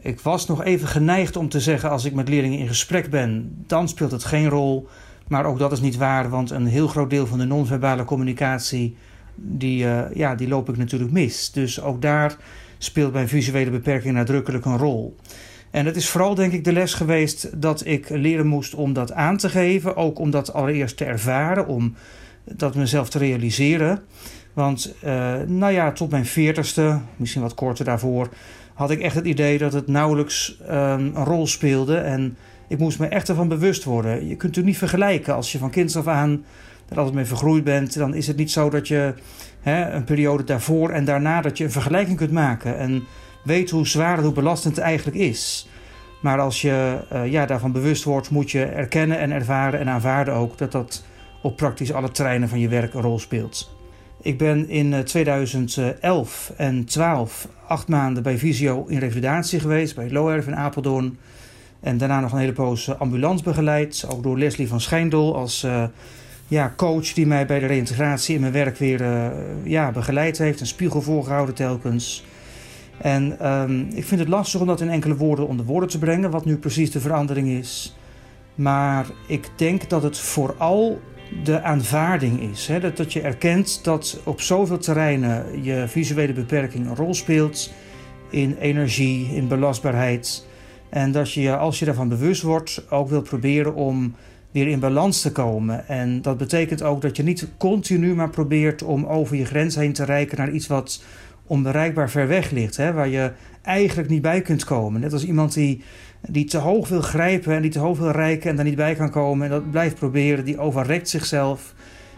[0.00, 3.54] Ik was nog even geneigd om te zeggen: als ik met leerlingen in gesprek ben,
[3.66, 4.88] dan speelt het geen rol.
[5.28, 8.96] Maar ook dat is niet waar, want een heel groot deel van de non-verbale communicatie
[9.34, 11.50] die, uh, ja, die loop ik natuurlijk mis.
[11.50, 12.36] Dus ook daar
[12.78, 15.16] speelt mijn visuele beperking nadrukkelijk een rol.
[15.70, 19.12] En het is vooral denk ik de les geweest dat ik leren moest om dat
[19.12, 19.96] aan te geven.
[19.96, 21.94] Ook om dat allereerst te ervaren, om
[22.44, 24.02] dat mezelf te realiseren.
[24.52, 28.28] Want uh, nou ja, tot mijn veertigste, misschien wat korter daarvoor,
[28.74, 30.70] had ik echt het idee dat het nauwelijks um,
[31.14, 31.96] een rol speelde.
[31.96, 32.36] En
[32.68, 34.28] ik moest me echt ervan bewust worden.
[34.28, 36.44] Je kunt het niet vergelijken als je van kinds af aan
[36.92, 39.14] er altijd mee vergroeid bent, dan is het niet zo dat je
[39.60, 43.02] hè, een periode daarvoor en daarna dat je een vergelijking kunt maken en
[43.44, 45.68] weet hoe zwaar en hoe belastend het eigenlijk is.
[46.20, 50.34] Maar als je uh, ja, daarvan bewust wordt, moet je erkennen en ervaren en aanvaarden
[50.34, 51.04] ook dat dat
[51.42, 53.81] op praktisch alle terreinen van je werk een rol speelt.
[54.22, 60.46] Ik ben in 2011 en 12 acht maanden bij Visio in revalidatie geweest, bij Loerf
[60.46, 61.18] in Apeldoorn.
[61.80, 65.66] En daarna nog een hele poos ambulant begeleid, ook door Leslie van Schijndel als
[66.48, 69.32] ja, coach die mij bij de reïntegratie in mijn werk weer
[69.62, 70.60] ja, begeleid heeft.
[70.60, 72.24] Een spiegel voorgehouden telkens.
[72.98, 76.30] En ehm, ik vind het lastig om dat in enkele woorden onder woorden te brengen,
[76.30, 77.96] wat nu precies de verandering is.
[78.54, 81.00] Maar ik denk dat het vooral
[81.44, 82.66] de aanvaarding is.
[82.66, 82.80] Hè?
[82.80, 87.72] Dat, dat je erkent dat op zoveel terreinen je visuele beperking een rol speelt.
[88.30, 90.46] In energie, in belastbaarheid.
[90.88, 94.14] En dat je, als je daarvan bewust wordt, ook wil proberen om
[94.50, 95.88] weer in balans te komen.
[95.88, 99.92] En dat betekent ook dat je niet continu maar probeert om over je grens heen
[99.92, 101.02] te reiken naar iets wat
[101.46, 105.00] onbereikbaar ver weg ligt, hè, waar je eigenlijk niet bij kunt komen.
[105.00, 105.82] Net als iemand die,
[106.28, 108.94] die te hoog wil grijpen en die te hoog wil reiken en daar niet bij
[108.94, 111.74] kan komen en dat blijft proberen, die overrekt zichzelf.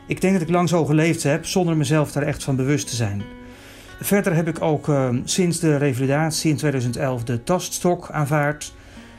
[0.07, 2.97] Ik denk dat ik lang zo geleefd heb zonder mezelf daar echt van bewust te
[2.97, 3.23] zijn.
[4.01, 8.75] Verder heb ik ook uh, sinds de revalidatie in 2011 de taststok aanvaard.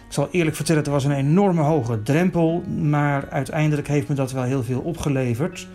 [0.07, 4.31] Ik zal eerlijk vertellen, het was een enorme hoge drempel, maar uiteindelijk heeft me dat
[4.31, 5.67] wel heel veel opgeleverd.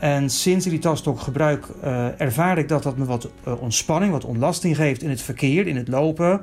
[0.00, 4.12] En sinds ik die tastok gebruik, uh, ervaar ik dat dat me wat uh, ontspanning,
[4.12, 6.40] wat ontlasting geeft in het verkeer, in het lopen.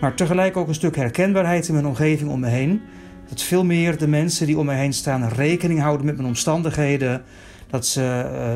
[0.00, 2.80] Maar tegelijk ook een stuk herkenbaarheid in mijn omgeving om me heen.
[3.28, 7.22] Dat veel meer de mensen die om me heen staan rekening houden met mijn omstandigheden.
[7.70, 8.00] Dat ze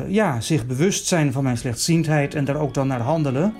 [0.05, 3.53] uh, ja, zich bewust zijn van mijn slechtziendheid en daar ook dan naar handelen.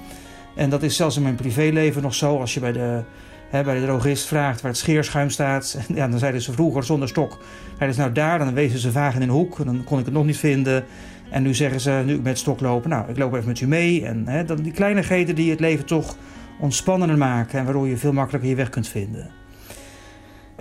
[0.55, 2.39] En dat is zelfs in mijn privéleven nog zo.
[2.39, 3.01] Als je bij de
[3.49, 5.77] hè, bij de drogist vraagt waar het scheerschuim staat.
[5.95, 7.39] Ja, dan zeiden ze vroeger zonder stok.
[7.77, 9.65] Hij is nou daar, dan wezen ze vaag in een hoek.
[9.65, 10.85] Dan kon ik het nog niet vinden.
[11.29, 13.67] En nu zeggen ze, nu ik met stok lopen, nou, ik loop even met u
[13.67, 14.05] mee.
[14.05, 16.15] En hè, dan die kleinigheden die het leven toch
[16.59, 19.29] ontspannender maken en waardoor je veel makkelijker je weg kunt vinden.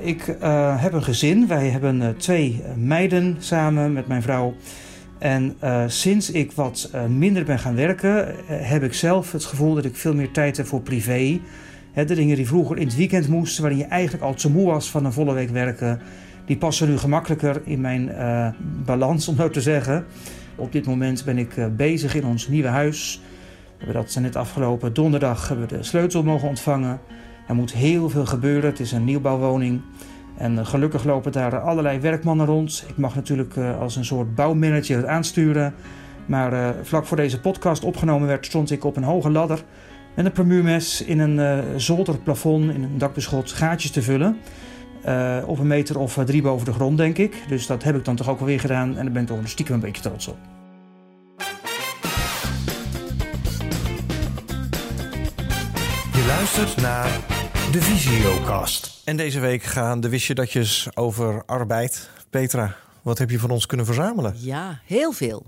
[0.01, 1.47] Ik uh, heb een gezin.
[1.47, 4.55] Wij hebben uh, twee meiden samen met mijn vrouw.
[5.19, 9.85] En uh, sinds ik wat minder ben gaan werken, heb ik zelf het gevoel dat
[9.85, 11.41] ik veel meer tijd heb voor privé
[12.05, 14.91] de dingen die vroeger in het weekend moesten, waarin je eigenlijk al te moe was
[14.91, 16.01] van een volle week werken,
[16.45, 18.49] die passen nu gemakkelijker in mijn uh,
[18.85, 20.05] balans, om zo te zeggen.
[20.57, 23.21] Op dit moment ben ik uh, bezig in ons nieuwe huis.
[23.79, 27.01] We hebben dat net afgelopen donderdag hebben we de sleutel mogen ontvangen.
[27.49, 28.71] Er moet heel veel gebeuren.
[28.71, 29.81] Het is een nieuwbouwwoning.
[30.37, 32.85] En uh, gelukkig lopen daar allerlei werkmannen rond.
[32.89, 35.75] Ik mag natuurlijk als een soort bouwmanager het aansturen.
[36.27, 39.65] Maar vlak voor deze podcast opgenomen werd, stond ik op een hoge ladder
[40.17, 44.39] met een premuurmes in een uh, zolderplafond, in een dakbeschot, gaatjes te vullen.
[45.07, 47.43] Uh, op een meter of drie boven de grond, denk ik.
[47.49, 49.75] Dus dat heb ik dan toch ook alweer gedaan en daar ben ik toch stiekem
[49.75, 50.37] een beetje trots op.
[56.13, 57.21] Je luistert naar
[57.73, 59.03] de Visiocast.
[59.05, 62.11] En deze week gaan de wist je datjes over arbeid.
[62.31, 64.35] Petra, wat heb je van ons kunnen verzamelen?
[64.37, 65.45] Ja, heel veel.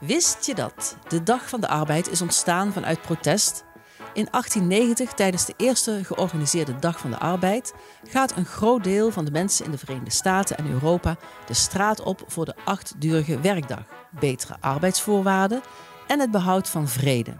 [0.00, 3.64] Wist je dat de Dag van de Arbeid is ontstaan vanuit protest
[4.12, 7.74] in 1890, tijdens de eerste georganiseerde Dag van de Arbeid,
[8.08, 12.02] gaat een groot deel van de mensen in de Verenigde Staten en Europa de straat
[12.02, 15.60] op voor de achtdurige werkdag, betere arbeidsvoorwaarden
[16.06, 17.34] en het behoud van vrede.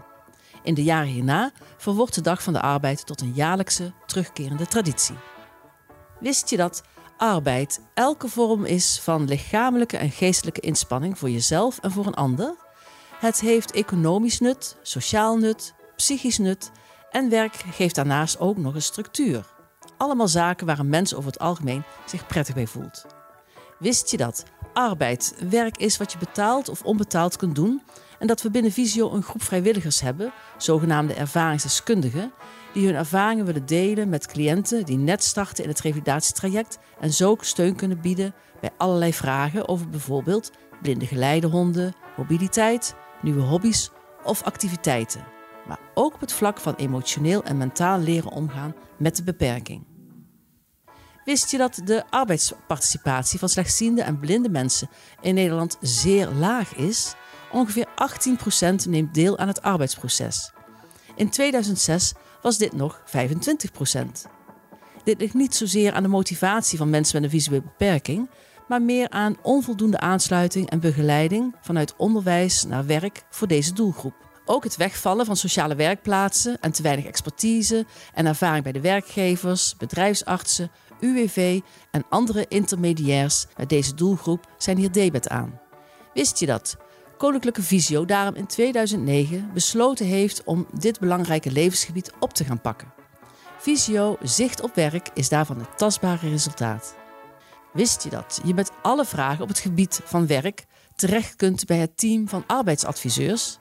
[0.63, 5.15] In de jaren hierna verwordt de Dag van de Arbeid tot een jaarlijkse terugkerende traditie.
[6.19, 6.83] Wist je dat
[7.17, 12.55] arbeid elke vorm is van lichamelijke en geestelijke inspanning voor jezelf en voor een ander?
[13.19, 16.71] Het heeft economisch nut, sociaal nut, psychisch nut
[17.11, 19.45] en werk geeft daarnaast ook nog een structuur.
[19.97, 23.05] Allemaal zaken waar een mens over het algemeen zich prettig bij voelt.
[23.79, 27.81] Wist je dat arbeid werk is wat je betaald of onbetaald kunt doen
[28.19, 32.31] en dat we binnen Visio een groep vrijwilligers hebben, zogenaamde ervaringsdeskundigen,
[32.73, 37.37] die hun ervaringen willen delen met cliënten die net starten in het revalidatietraject en zo
[37.39, 43.91] steun kunnen bieden bij allerlei vragen over bijvoorbeeld blinde geleidehonden, mobiliteit, nieuwe hobby's
[44.23, 49.23] of activiteiten maar ook op het vlak van emotioneel en mentaal leren omgaan met de
[49.23, 49.85] beperking.
[51.25, 54.89] Wist je dat de arbeidsparticipatie van slechtziende en blinde mensen
[55.21, 57.15] in Nederland zeer laag is?
[57.51, 57.87] Ongeveer
[58.85, 60.51] 18% neemt deel aan het arbeidsproces.
[61.15, 63.11] In 2006 was dit nog 25%.
[65.03, 68.29] Dit ligt niet zozeer aan de motivatie van mensen met een visuele beperking,
[68.67, 74.30] maar meer aan onvoldoende aansluiting en begeleiding vanuit onderwijs naar werk voor deze doelgroep.
[74.45, 79.75] Ook het wegvallen van sociale werkplaatsen en te weinig expertise en ervaring bij de werkgevers,
[79.77, 81.59] bedrijfsartsen, UWV
[81.91, 85.59] en andere intermediairs bij deze doelgroep zijn hier debet aan.
[86.13, 86.77] Wist je dat
[87.17, 92.93] Koninklijke Visio daarom in 2009 besloten heeft om dit belangrijke levensgebied op te gaan pakken?
[93.57, 96.95] Visio Zicht op Werk is daarvan het tastbare resultaat.
[97.73, 101.77] Wist je dat je met alle vragen op het gebied van werk terecht kunt bij
[101.77, 103.57] het team van arbeidsadviseurs.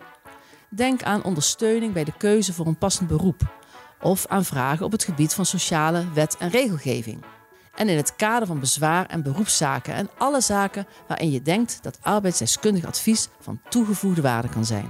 [0.75, 3.59] Denk aan ondersteuning bij de keuze voor een passend beroep
[4.03, 7.25] of aan vragen op het gebied van sociale wet en regelgeving.
[7.75, 11.99] En in het kader van bezwaar en beroepszaken en alle zaken waarin je denkt dat
[12.03, 14.89] arbeidsdeskundig advies van toegevoegde waarde kan zijn.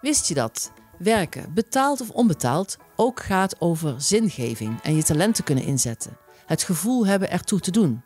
[0.00, 5.64] Wist je dat werken, betaald of onbetaald, ook gaat over zingeving en je talenten kunnen
[5.64, 6.18] inzetten?
[6.46, 8.02] Het gevoel hebben ertoe te doen.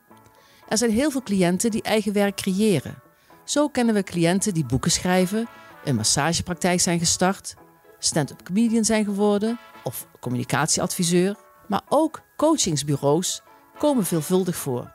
[0.69, 3.03] Er zijn heel veel cliënten die eigen werk creëren.
[3.45, 5.49] Zo kennen we cliënten die boeken schrijven,
[5.85, 7.55] een massagepraktijk zijn gestart,
[7.99, 11.37] stand-up comedian zijn geworden of communicatieadviseur,
[11.69, 13.43] maar ook coachingsbureaus
[13.79, 14.93] komen veelvuldig voor.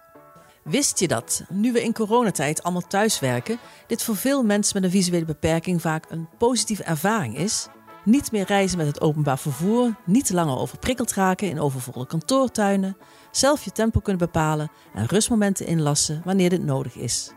[0.64, 4.98] Wist je dat, nu we in coronatijd allemaal thuiswerken, dit voor veel mensen met een
[4.98, 7.68] visuele beperking vaak een positieve ervaring is?
[8.04, 12.98] Niet meer reizen met het openbaar vervoer, niet langer overprikkeld raken in overvolle kantoortuinen,
[13.32, 17.32] zelf je tempo kunnen bepalen en rustmomenten inlassen wanneer dit nodig is.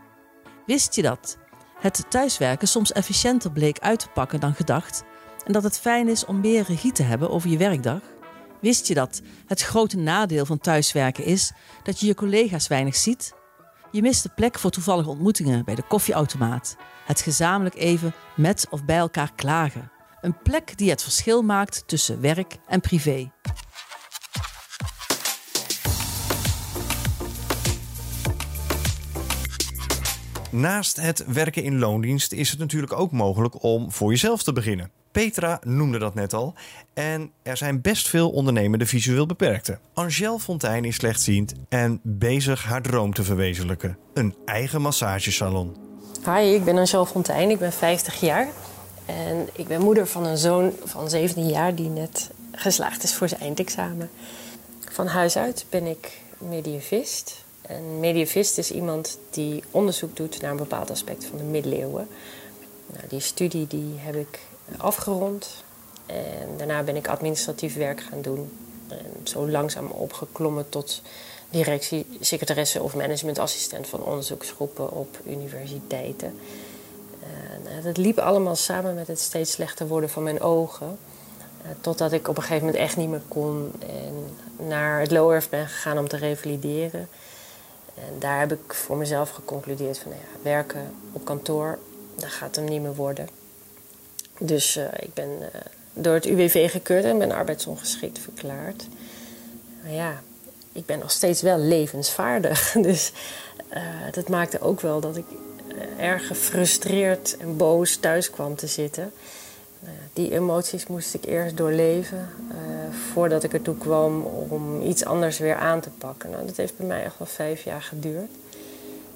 [0.67, 1.39] Wist je dat
[1.81, 5.05] het thuiswerken soms efficiënter bleek uit te pakken dan gedacht
[5.45, 8.01] en dat het fijn is om meer regie te hebben over je werkdag?
[8.61, 13.35] Wist je dat het grote nadeel van thuiswerken is dat je je collega's weinig ziet?
[13.90, 18.85] Je mist de plek voor toevallige ontmoetingen bij de koffieautomaat, het gezamenlijk even met of
[18.85, 19.90] bij elkaar klagen.
[20.21, 23.31] Een plek die het verschil maakt tussen werk en privé.
[30.51, 34.91] Naast het werken in loondienst is het natuurlijk ook mogelijk om voor jezelf te beginnen.
[35.11, 36.55] Petra noemde dat net al.
[36.95, 39.79] En er zijn best veel ondernemende visueel beperkten.
[39.95, 43.99] Angèle Fontijn is slechtziend en bezig haar droom te verwezenlijken.
[44.15, 45.77] Een eigen massagesalon.
[46.25, 47.51] Hi, ik ben Angèle Fontijn.
[47.51, 48.49] Ik ben 50 jaar.
[49.07, 53.29] En ik ben moeder van een zoon van 17 jaar die net geslaagd is voor
[53.29, 54.11] zijn eindexamen.
[54.91, 57.45] Van huis uit ben ik medievist.
[57.77, 62.09] Een medievist is iemand die onderzoek doet naar een bepaald aspect van de middeleeuwen.
[62.87, 64.41] Nou, die studie die heb ik
[64.77, 65.65] afgerond.
[66.07, 68.51] En daarna ben ik administratief werk gaan doen.
[68.89, 71.03] En zo langzaam opgeklommen tot
[71.51, 76.35] directie, secretaresse of managementassistent van onderzoeksgroepen op universiteiten.
[77.65, 80.99] En dat liep allemaal samen met het steeds slechter worden van mijn ogen.
[81.63, 85.49] Eh, totdat ik op een gegeven moment echt niet meer kon en naar het LOERF
[85.49, 87.09] ben gegaan om te revalideren.
[87.94, 91.79] En daar heb ik voor mezelf geconcludeerd van nou ja, werken op kantoor,
[92.14, 93.29] dat gaat hem niet meer worden.
[94.38, 95.46] Dus uh, ik ben uh,
[95.92, 98.87] door het UWV gekeurd en ben arbeidsongeschikt verklaard.
[99.83, 100.22] Maar ja,
[100.72, 102.72] ik ben nog steeds wel levensvaardig.
[102.83, 103.12] Dus
[103.74, 105.24] uh, dat maakte ook wel dat ik
[105.98, 109.12] erg gefrustreerd en boos thuis kwam te zitten.
[110.12, 112.29] die emoties moest ik eerst doorleven
[113.12, 116.31] voordat ik ertoe kwam om iets anders weer aan te pakken.
[116.31, 118.31] Nou, dat heeft bij mij echt wel vijf jaar geduurd.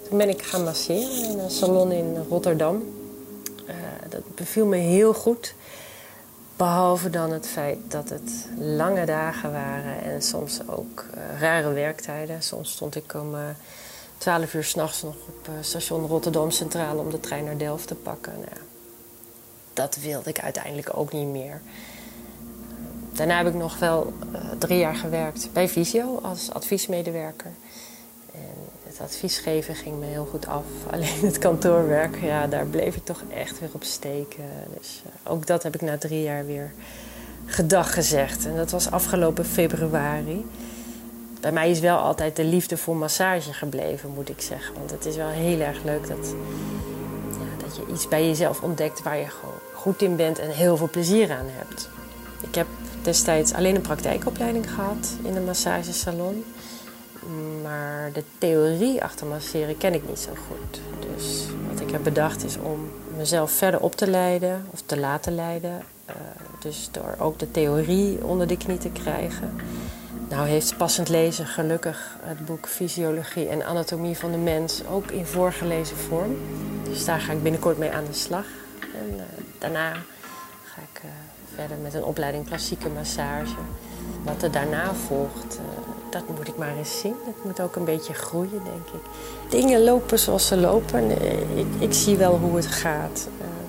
[0.09, 2.83] Toen ben ik gaan masseren in een salon in Rotterdam.
[3.69, 3.75] Uh,
[4.09, 5.55] dat beviel me heel goed.
[6.57, 12.43] Behalve dan het feit dat het lange dagen waren en soms ook uh, rare werktijden.
[12.43, 13.41] Soms stond ik om uh,
[14.19, 18.33] 12 uur s'nachts nog op station Rotterdam Centraal om de trein naar Delft te pakken.
[18.33, 18.61] Nou,
[19.73, 21.61] dat wilde ik uiteindelijk ook niet meer.
[23.15, 24.13] Daarna heb ik nog wel
[24.59, 27.53] drie jaar gewerkt bij Visio als adviesmedewerker
[28.99, 30.65] het advies geven ging me heel goed af.
[30.93, 34.45] Alleen het kantoorwerk, ja, daar bleef ik toch echt weer op steken.
[34.79, 36.73] Dus uh, ook dat heb ik na drie jaar weer
[37.47, 38.47] gedag gezegd.
[38.47, 40.47] En dat was afgelopen februari.
[41.41, 44.75] Bij mij is wel altijd de liefde voor massage gebleven, moet ik zeggen.
[44.75, 46.35] Want het is wel heel erg leuk dat,
[47.31, 50.77] ja, dat je iets bij jezelf ontdekt waar je gewoon goed in bent en heel
[50.77, 51.89] veel plezier aan hebt.
[52.41, 52.67] Ik heb
[53.05, 56.45] destijds alleen een praktijkopleiding gehad in een massagesalon.
[57.63, 60.81] Maar de theorie achter masseren ken ik niet zo goed.
[61.15, 65.35] Dus wat ik heb bedacht is om mezelf verder op te leiden of te laten
[65.35, 65.83] leiden.
[66.09, 66.15] Uh,
[66.59, 69.61] dus door ook de theorie onder de knie te krijgen.
[70.29, 75.27] Nou heeft passend lezen gelukkig het boek Fysiologie en Anatomie van de Mens ook in
[75.27, 76.37] voorgelezen vorm.
[76.85, 78.47] Dus daar ga ik binnenkort mee aan de slag.
[78.81, 79.23] En uh,
[79.59, 79.93] daarna
[80.63, 81.11] ga ik uh,
[81.55, 83.55] verder met een opleiding klassieke massage.
[84.23, 85.61] Wat er daarna volgt,
[86.11, 87.15] dat moet ik maar eens zien.
[87.25, 89.11] Dat moet ook een beetje groeien, denk ik.
[89.51, 91.11] Dingen lopen zoals ze lopen.
[91.59, 93.29] Ik, ik zie wel hoe het gaat.
[93.41, 93.65] Ehm,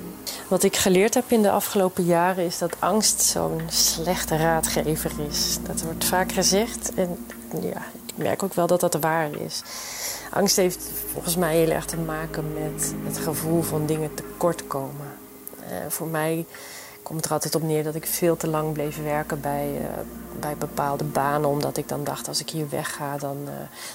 [0.48, 5.58] wat ik geleerd heb in de afgelopen jaren is dat angst zo'n slechte raadgever is.
[5.67, 7.25] Dat wordt vaak gezegd en
[7.62, 9.62] ja, ik merk ook wel dat dat waar is.
[10.31, 15.13] Angst heeft volgens mij heel erg te maken met het gevoel van dingen tekort komen.
[15.60, 16.46] Uh, voor mij
[17.06, 19.87] komt er altijd op neer dat ik veel te lang bleef werken bij, uh,
[20.39, 21.49] bij bepaalde banen.
[21.49, 23.51] Omdat ik dan dacht, als ik hier wegga, dan, uh,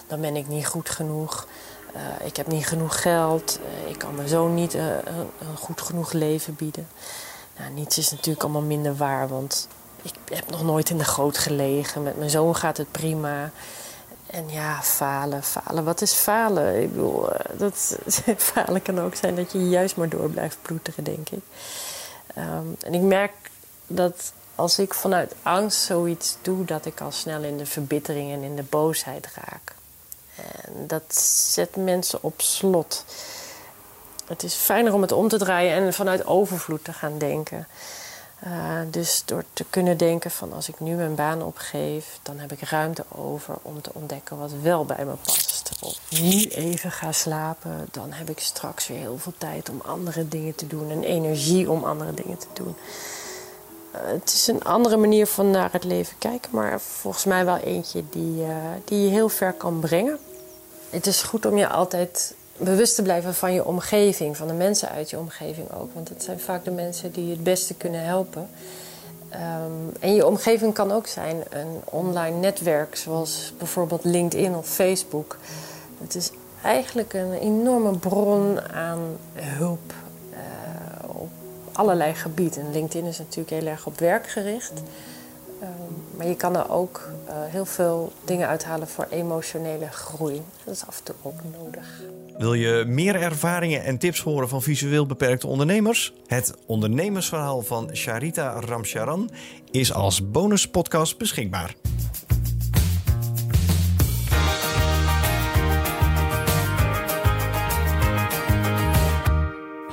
[0.06, 1.46] dan ben ik niet goed genoeg.
[1.92, 3.58] Eh, ik heb niet genoeg geld.
[3.64, 6.88] Eh, ik kan mijn zoon niet eh, een, goed genoeg leven bieden.
[7.58, 9.68] Nou, niets is natuurlijk allemaal minder waar, want
[10.02, 12.02] ik heb nog nooit in de goot gelegen.
[12.02, 13.50] Met mijn zoon gaat het prima.
[14.26, 15.84] En ja, falen, falen.
[15.84, 16.82] Wat is falen?
[16.82, 17.98] Ik bedoel, eh, dat,
[18.52, 21.42] falen kan ook zijn dat je juist maar door blijft ploeteren, denk ik.
[22.34, 23.32] Ehm, en ik merk
[23.86, 28.42] dat als ik vanuit angst zoiets doe, dat ik al snel in de verbittering en
[28.42, 29.74] in de boosheid raak.
[30.36, 31.14] En dat
[31.52, 33.04] zet mensen op slot.
[34.26, 37.66] Het is fijner om het om te draaien en vanuit overvloed te gaan denken.
[38.46, 42.52] Uh, dus door te kunnen denken van als ik nu mijn baan opgeef, dan heb
[42.52, 45.70] ik ruimte over om te ontdekken wat wel bij me past.
[45.80, 50.28] Of nu even ga slapen, dan heb ik straks weer heel veel tijd om andere
[50.28, 52.76] dingen te doen en energie om andere dingen te doen.
[53.94, 57.56] Uh, het is een andere manier van naar het leven kijken, maar volgens mij wel
[57.56, 60.18] eentje die, uh, die je heel ver kan brengen.
[60.90, 64.88] Het is goed om je altijd bewust te blijven van je omgeving, van de mensen
[64.88, 65.94] uit je omgeving ook.
[65.94, 68.48] Want het zijn vaak de mensen die je het beste kunnen helpen.
[69.32, 75.38] Um, en je omgeving kan ook zijn een online netwerk, zoals bijvoorbeeld LinkedIn of Facebook.
[76.00, 76.30] Het is
[76.62, 79.00] eigenlijk een enorme bron aan
[79.34, 79.92] hulp
[80.32, 80.38] uh,
[81.20, 81.28] op
[81.72, 82.72] allerlei gebieden.
[82.72, 84.72] LinkedIn is natuurlijk heel erg op werk gericht.
[85.62, 90.42] Um, maar je kan er ook uh, heel veel dingen uithalen voor emotionele groei.
[90.64, 92.02] Dat is af en toe ook nodig.
[92.40, 96.12] Wil je meer ervaringen en tips horen van visueel beperkte ondernemers?
[96.26, 99.30] Het ondernemersverhaal van Charita Ramcharan
[99.70, 101.74] is als bonuspodcast beschikbaar.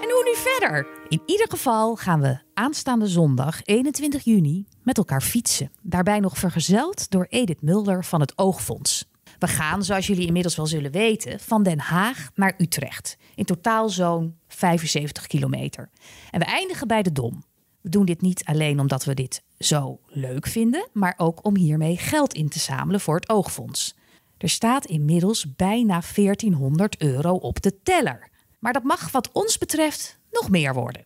[0.02, 0.88] En hoe nu verder?
[1.08, 5.72] In ieder geval gaan we aanstaande zondag 21 juni met elkaar fietsen.
[5.82, 9.08] Daarbij nog vergezeld door Edith Mulder van het Oogfonds.
[9.40, 13.18] We gaan, zoals jullie inmiddels wel zullen weten, van Den Haag naar Utrecht.
[13.36, 15.90] In totaal zo'n 75 kilometer.
[16.32, 17.44] En we eindigen bij de Dom.
[17.82, 21.98] We doen dit niet alleen omdat we dit zo leuk vinden, maar ook om hiermee
[21.98, 23.96] geld in te zamelen voor het Oogfonds.
[24.38, 28.30] Er staat inmiddels bijna 1400 euro op de teller.
[28.60, 31.06] Maar dat mag wat ons betreft nog meer worden.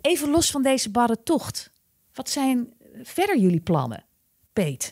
[0.00, 1.72] Even los van deze barre tocht.
[2.12, 2.72] Wat zijn
[3.02, 4.04] verder jullie plannen?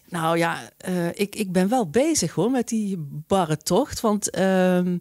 [0.08, 2.96] Nou ja, uh, ik, ik ben wel bezig hoor met die
[3.26, 4.00] barre tocht.
[4.00, 4.94] Want uh, uh,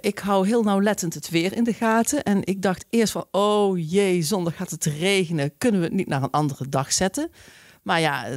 [0.00, 2.22] ik hou heel nauwlettend het weer in de gaten.
[2.22, 5.58] En ik dacht eerst van, oh jee, zondag gaat het regenen.
[5.58, 7.30] Kunnen we het niet naar een andere dag zetten?
[7.82, 8.36] Maar ja,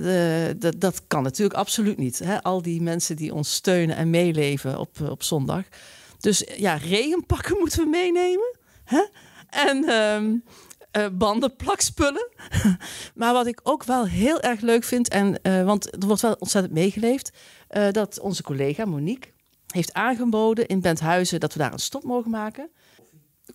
[0.77, 2.19] dat kan natuurlijk absoluut niet.
[2.19, 2.43] Hè?
[2.43, 5.63] Al die mensen die ons steunen en meeleven op, op zondag.
[6.19, 8.57] Dus ja, regenpakken moeten we meenemen.
[8.83, 9.05] Hè?
[9.49, 9.89] En...
[9.89, 10.43] Um,
[10.97, 12.29] uh, banden, plakspullen.
[13.15, 16.35] maar wat ik ook wel heel erg leuk vind, en, uh, want er wordt wel
[16.39, 17.31] ontzettend meegeleefd,
[17.71, 19.29] uh, dat onze collega Monique
[19.67, 22.69] heeft aangeboden in Benthuizen dat we daar een stop mogen maken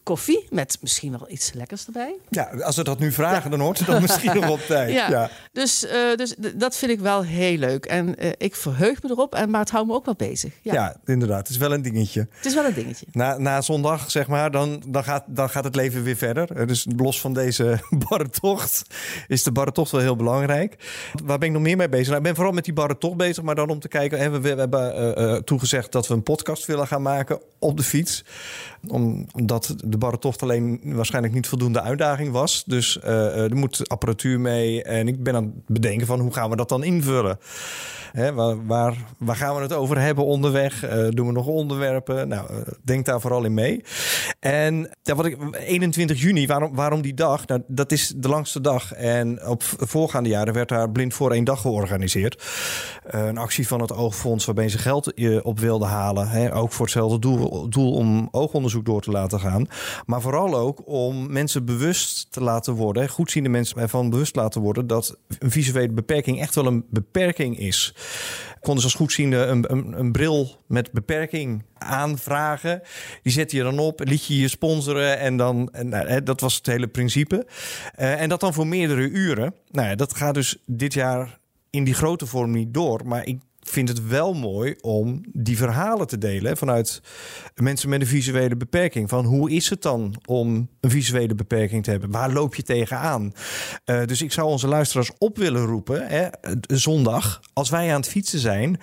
[0.02, 2.14] koffie met misschien wel iets lekkers erbij.
[2.28, 3.56] Ja, als we dat nu vragen, ja.
[3.56, 4.90] dan hoort het dan misschien nog op tijd.
[5.02, 5.30] Ja, ja.
[5.52, 7.84] Dus, uh, dus dat vind ik wel heel leuk.
[7.84, 10.52] En uh, ik verheug me erop, en, maar het houdt me ook wel bezig.
[10.62, 10.72] Ja.
[10.72, 10.96] ja.
[11.04, 11.38] inderdaad.
[11.38, 12.26] Het is wel een dingetje.
[12.30, 13.06] Het is wel een dingetje.
[13.12, 16.66] Na, na zondag, zeg maar, dan, dan, gaat, dan gaat het leven weer verder.
[16.66, 17.78] Dus los van deze
[18.08, 18.82] barre tocht
[19.28, 20.76] is de barre tocht wel heel belangrijk.
[21.24, 22.06] Waar ben ik nog meer mee bezig?
[22.06, 24.18] Nou, ik ben vooral met die barre tocht bezig, maar dan om te kijken.
[24.18, 27.82] Hè, we, we hebben uh, toegezegd dat we een podcast willen gaan maken op de
[27.82, 28.24] fiets.
[28.88, 32.64] Omdat de barretocht alleen waarschijnlijk niet voldoende uitdaging was.
[32.66, 34.82] Dus uh, er moet apparatuur mee.
[34.82, 37.38] En ik ben aan het bedenken van hoe gaan we dat dan invullen.
[38.12, 40.84] Hè, waar, waar, waar, gaan we het over hebben onderweg?
[40.84, 42.28] Uh, doen we nog onderwerpen?
[42.28, 43.84] Nou, uh, denk daar vooral in mee.
[44.40, 47.46] En wat ik, 21 juni, waarom, waarom die dag?
[47.46, 48.92] Nou, dat is de langste dag.
[48.92, 52.42] En op voorgaande jaren werd daar blind voor één dag georganiseerd.
[53.04, 56.28] Een actie van het Oogfonds waarbij ze geld op wilden halen.
[56.28, 59.66] Hè, ook voor hetzelfde doel, doel om oogonderzoek door te laten gaan.
[60.06, 64.86] Maar vooral ook om mensen bewust te laten worden, goedziende mensen ervan bewust laten worden
[64.86, 67.94] dat een visuele beperking echt wel een beperking is.
[68.60, 72.82] Kon dus als goedziende een, een, een bril met beperking aanvragen.
[73.22, 76.56] Die zet je dan op, liet je je sponsoren en dan, en, nou, dat was
[76.56, 77.46] het hele principe.
[77.98, 79.54] Uh, en dat dan voor meerdere uren.
[79.70, 81.38] Nou ja, dat gaat dus dit jaar
[81.70, 83.00] in die grote vorm niet door.
[83.04, 87.00] Maar ik vind het wel mooi om die verhalen te delen vanuit
[87.54, 89.08] mensen met een visuele beperking.
[89.08, 92.10] Van hoe is het dan om een visuele beperking te hebben?
[92.10, 93.32] Waar loop je tegenaan?
[93.84, 96.28] Uh, dus ik zou onze luisteraars op willen roepen, hè,
[96.60, 98.80] zondag, als wij aan het fietsen zijn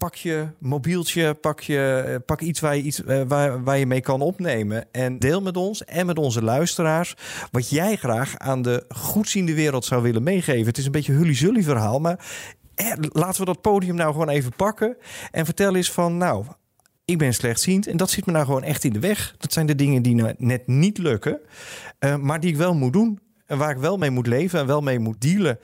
[0.00, 4.20] pak je mobieltje, pak, je, pak iets, waar je, iets waar, waar je mee kan
[4.20, 4.92] opnemen.
[4.92, 7.14] En deel met ons en met onze luisteraars
[7.50, 10.66] wat jij graag aan de goedziende wereld zou willen meegeven.
[10.66, 12.24] Het is een beetje hully-zully verhaal, maar
[13.12, 14.96] laten we dat podium nou gewoon even pakken.
[15.30, 16.44] En vertel eens van, nou,
[17.04, 19.34] ik ben slechtziend en dat zit me nou gewoon echt in de weg.
[19.38, 21.40] Dat zijn de dingen die nou net niet lukken,
[22.00, 23.20] uh, maar die ik wel moet doen.
[23.46, 25.58] En waar ik wel mee moet leven en wel mee moet dealen.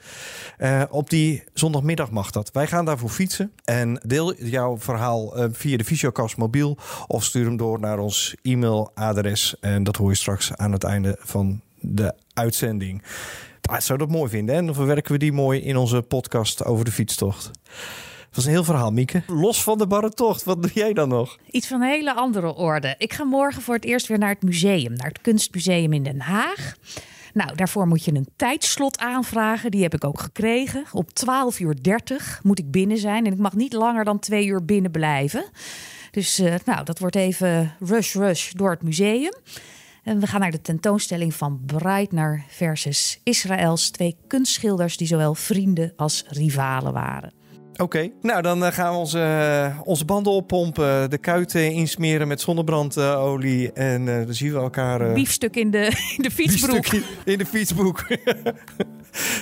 [0.57, 2.51] Uh, op die zondagmiddag mag dat.
[2.51, 3.51] Wij gaan daarvoor fietsen.
[3.63, 6.77] En deel jouw verhaal uh, via de Fysiocast mobiel.
[7.07, 9.55] Of stuur hem door naar ons e-mailadres.
[9.59, 13.03] En dat hoor je straks aan het einde van de uitzending.
[13.67, 14.55] Ah, zou dat mooi vinden.
[14.55, 17.43] En dan verwerken we die mooi in onze podcast over de fietstocht.
[17.43, 19.23] Dat was een heel verhaal, Mieke.
[19.27, 21.37] Los van de barre tocht, wat doe jij dan nog?
[21.51, 22.95] Iets van een hele andere orde.
[22.97, 26.19] Ik ga morgen voor het eerst weer naar het museum, naar het Kunstmuseum in Den
[26.19, 26.75] Haag.
[27.33, 29.71] Nou, daarvoor moet je een tijdslot aanvragen.
[29.71, 30.85] Die heb ik ook gekregen.
[30.91, 33.25] Op 12 uur 30 moet ik binnen zijn.
[33.25, 35.45] En ik mag niet langer dan twee uur binnen blijven.
[36.11, 39.33] Dus uh, nou, dat wordt even rush rush door het museum.
[40.07, 43.89] En we gaan naar de tentoonstelling van Breitner versus Israëls.
[43.89, 47.33] Twee kunstschilders die zowel vrienden als rivalen waren.
[47.77, 49.17] Oké, nou dan uh, gaan we onze,
[49.73, 55.13] uh, onze banden oppompen, de kuiten insmeren met zonnebrandolie en uh, dan zien we elkaar...
[55.13, 55.85] biefstuk in de,
[56.17, 56.85] in de fietsbroek.
[56.87, 57.99] In, in, de fietsbroek.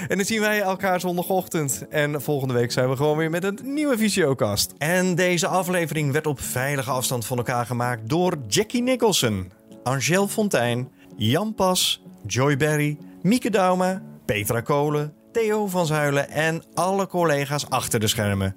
[0.08, 1.86] en dan zien wij elkaar zondagochtend.
[1.90, 4.74] En volgende week zijn we gewoon weer met een nieuwe Visiokast.
[4.78, 9.52] En deze aflevering werd op veilige afstand van elkaar gemaakt door Jackie Nicholson,
[9.86, 15.14] Angel Fontijn, Jan Pas, Joy Berry, Mieke Dauma, Petra Kolen...
[15.36, 18.56] Theo van Zuilen en alle collega's achter de schermen.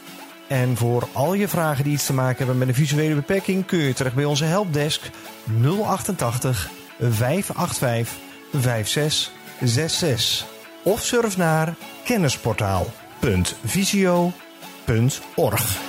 [0.48, 3.78] En voor al je vragen die iets te maken hebben met een visuele beperking kun
[3.78, 5.11] je terecht bij onze helpdesk
[5.84, 10.46] 088 585 5666.
[10.82, 12.86] Of surf naar kennisportaal
[13.20, 15.88] www.visio.org.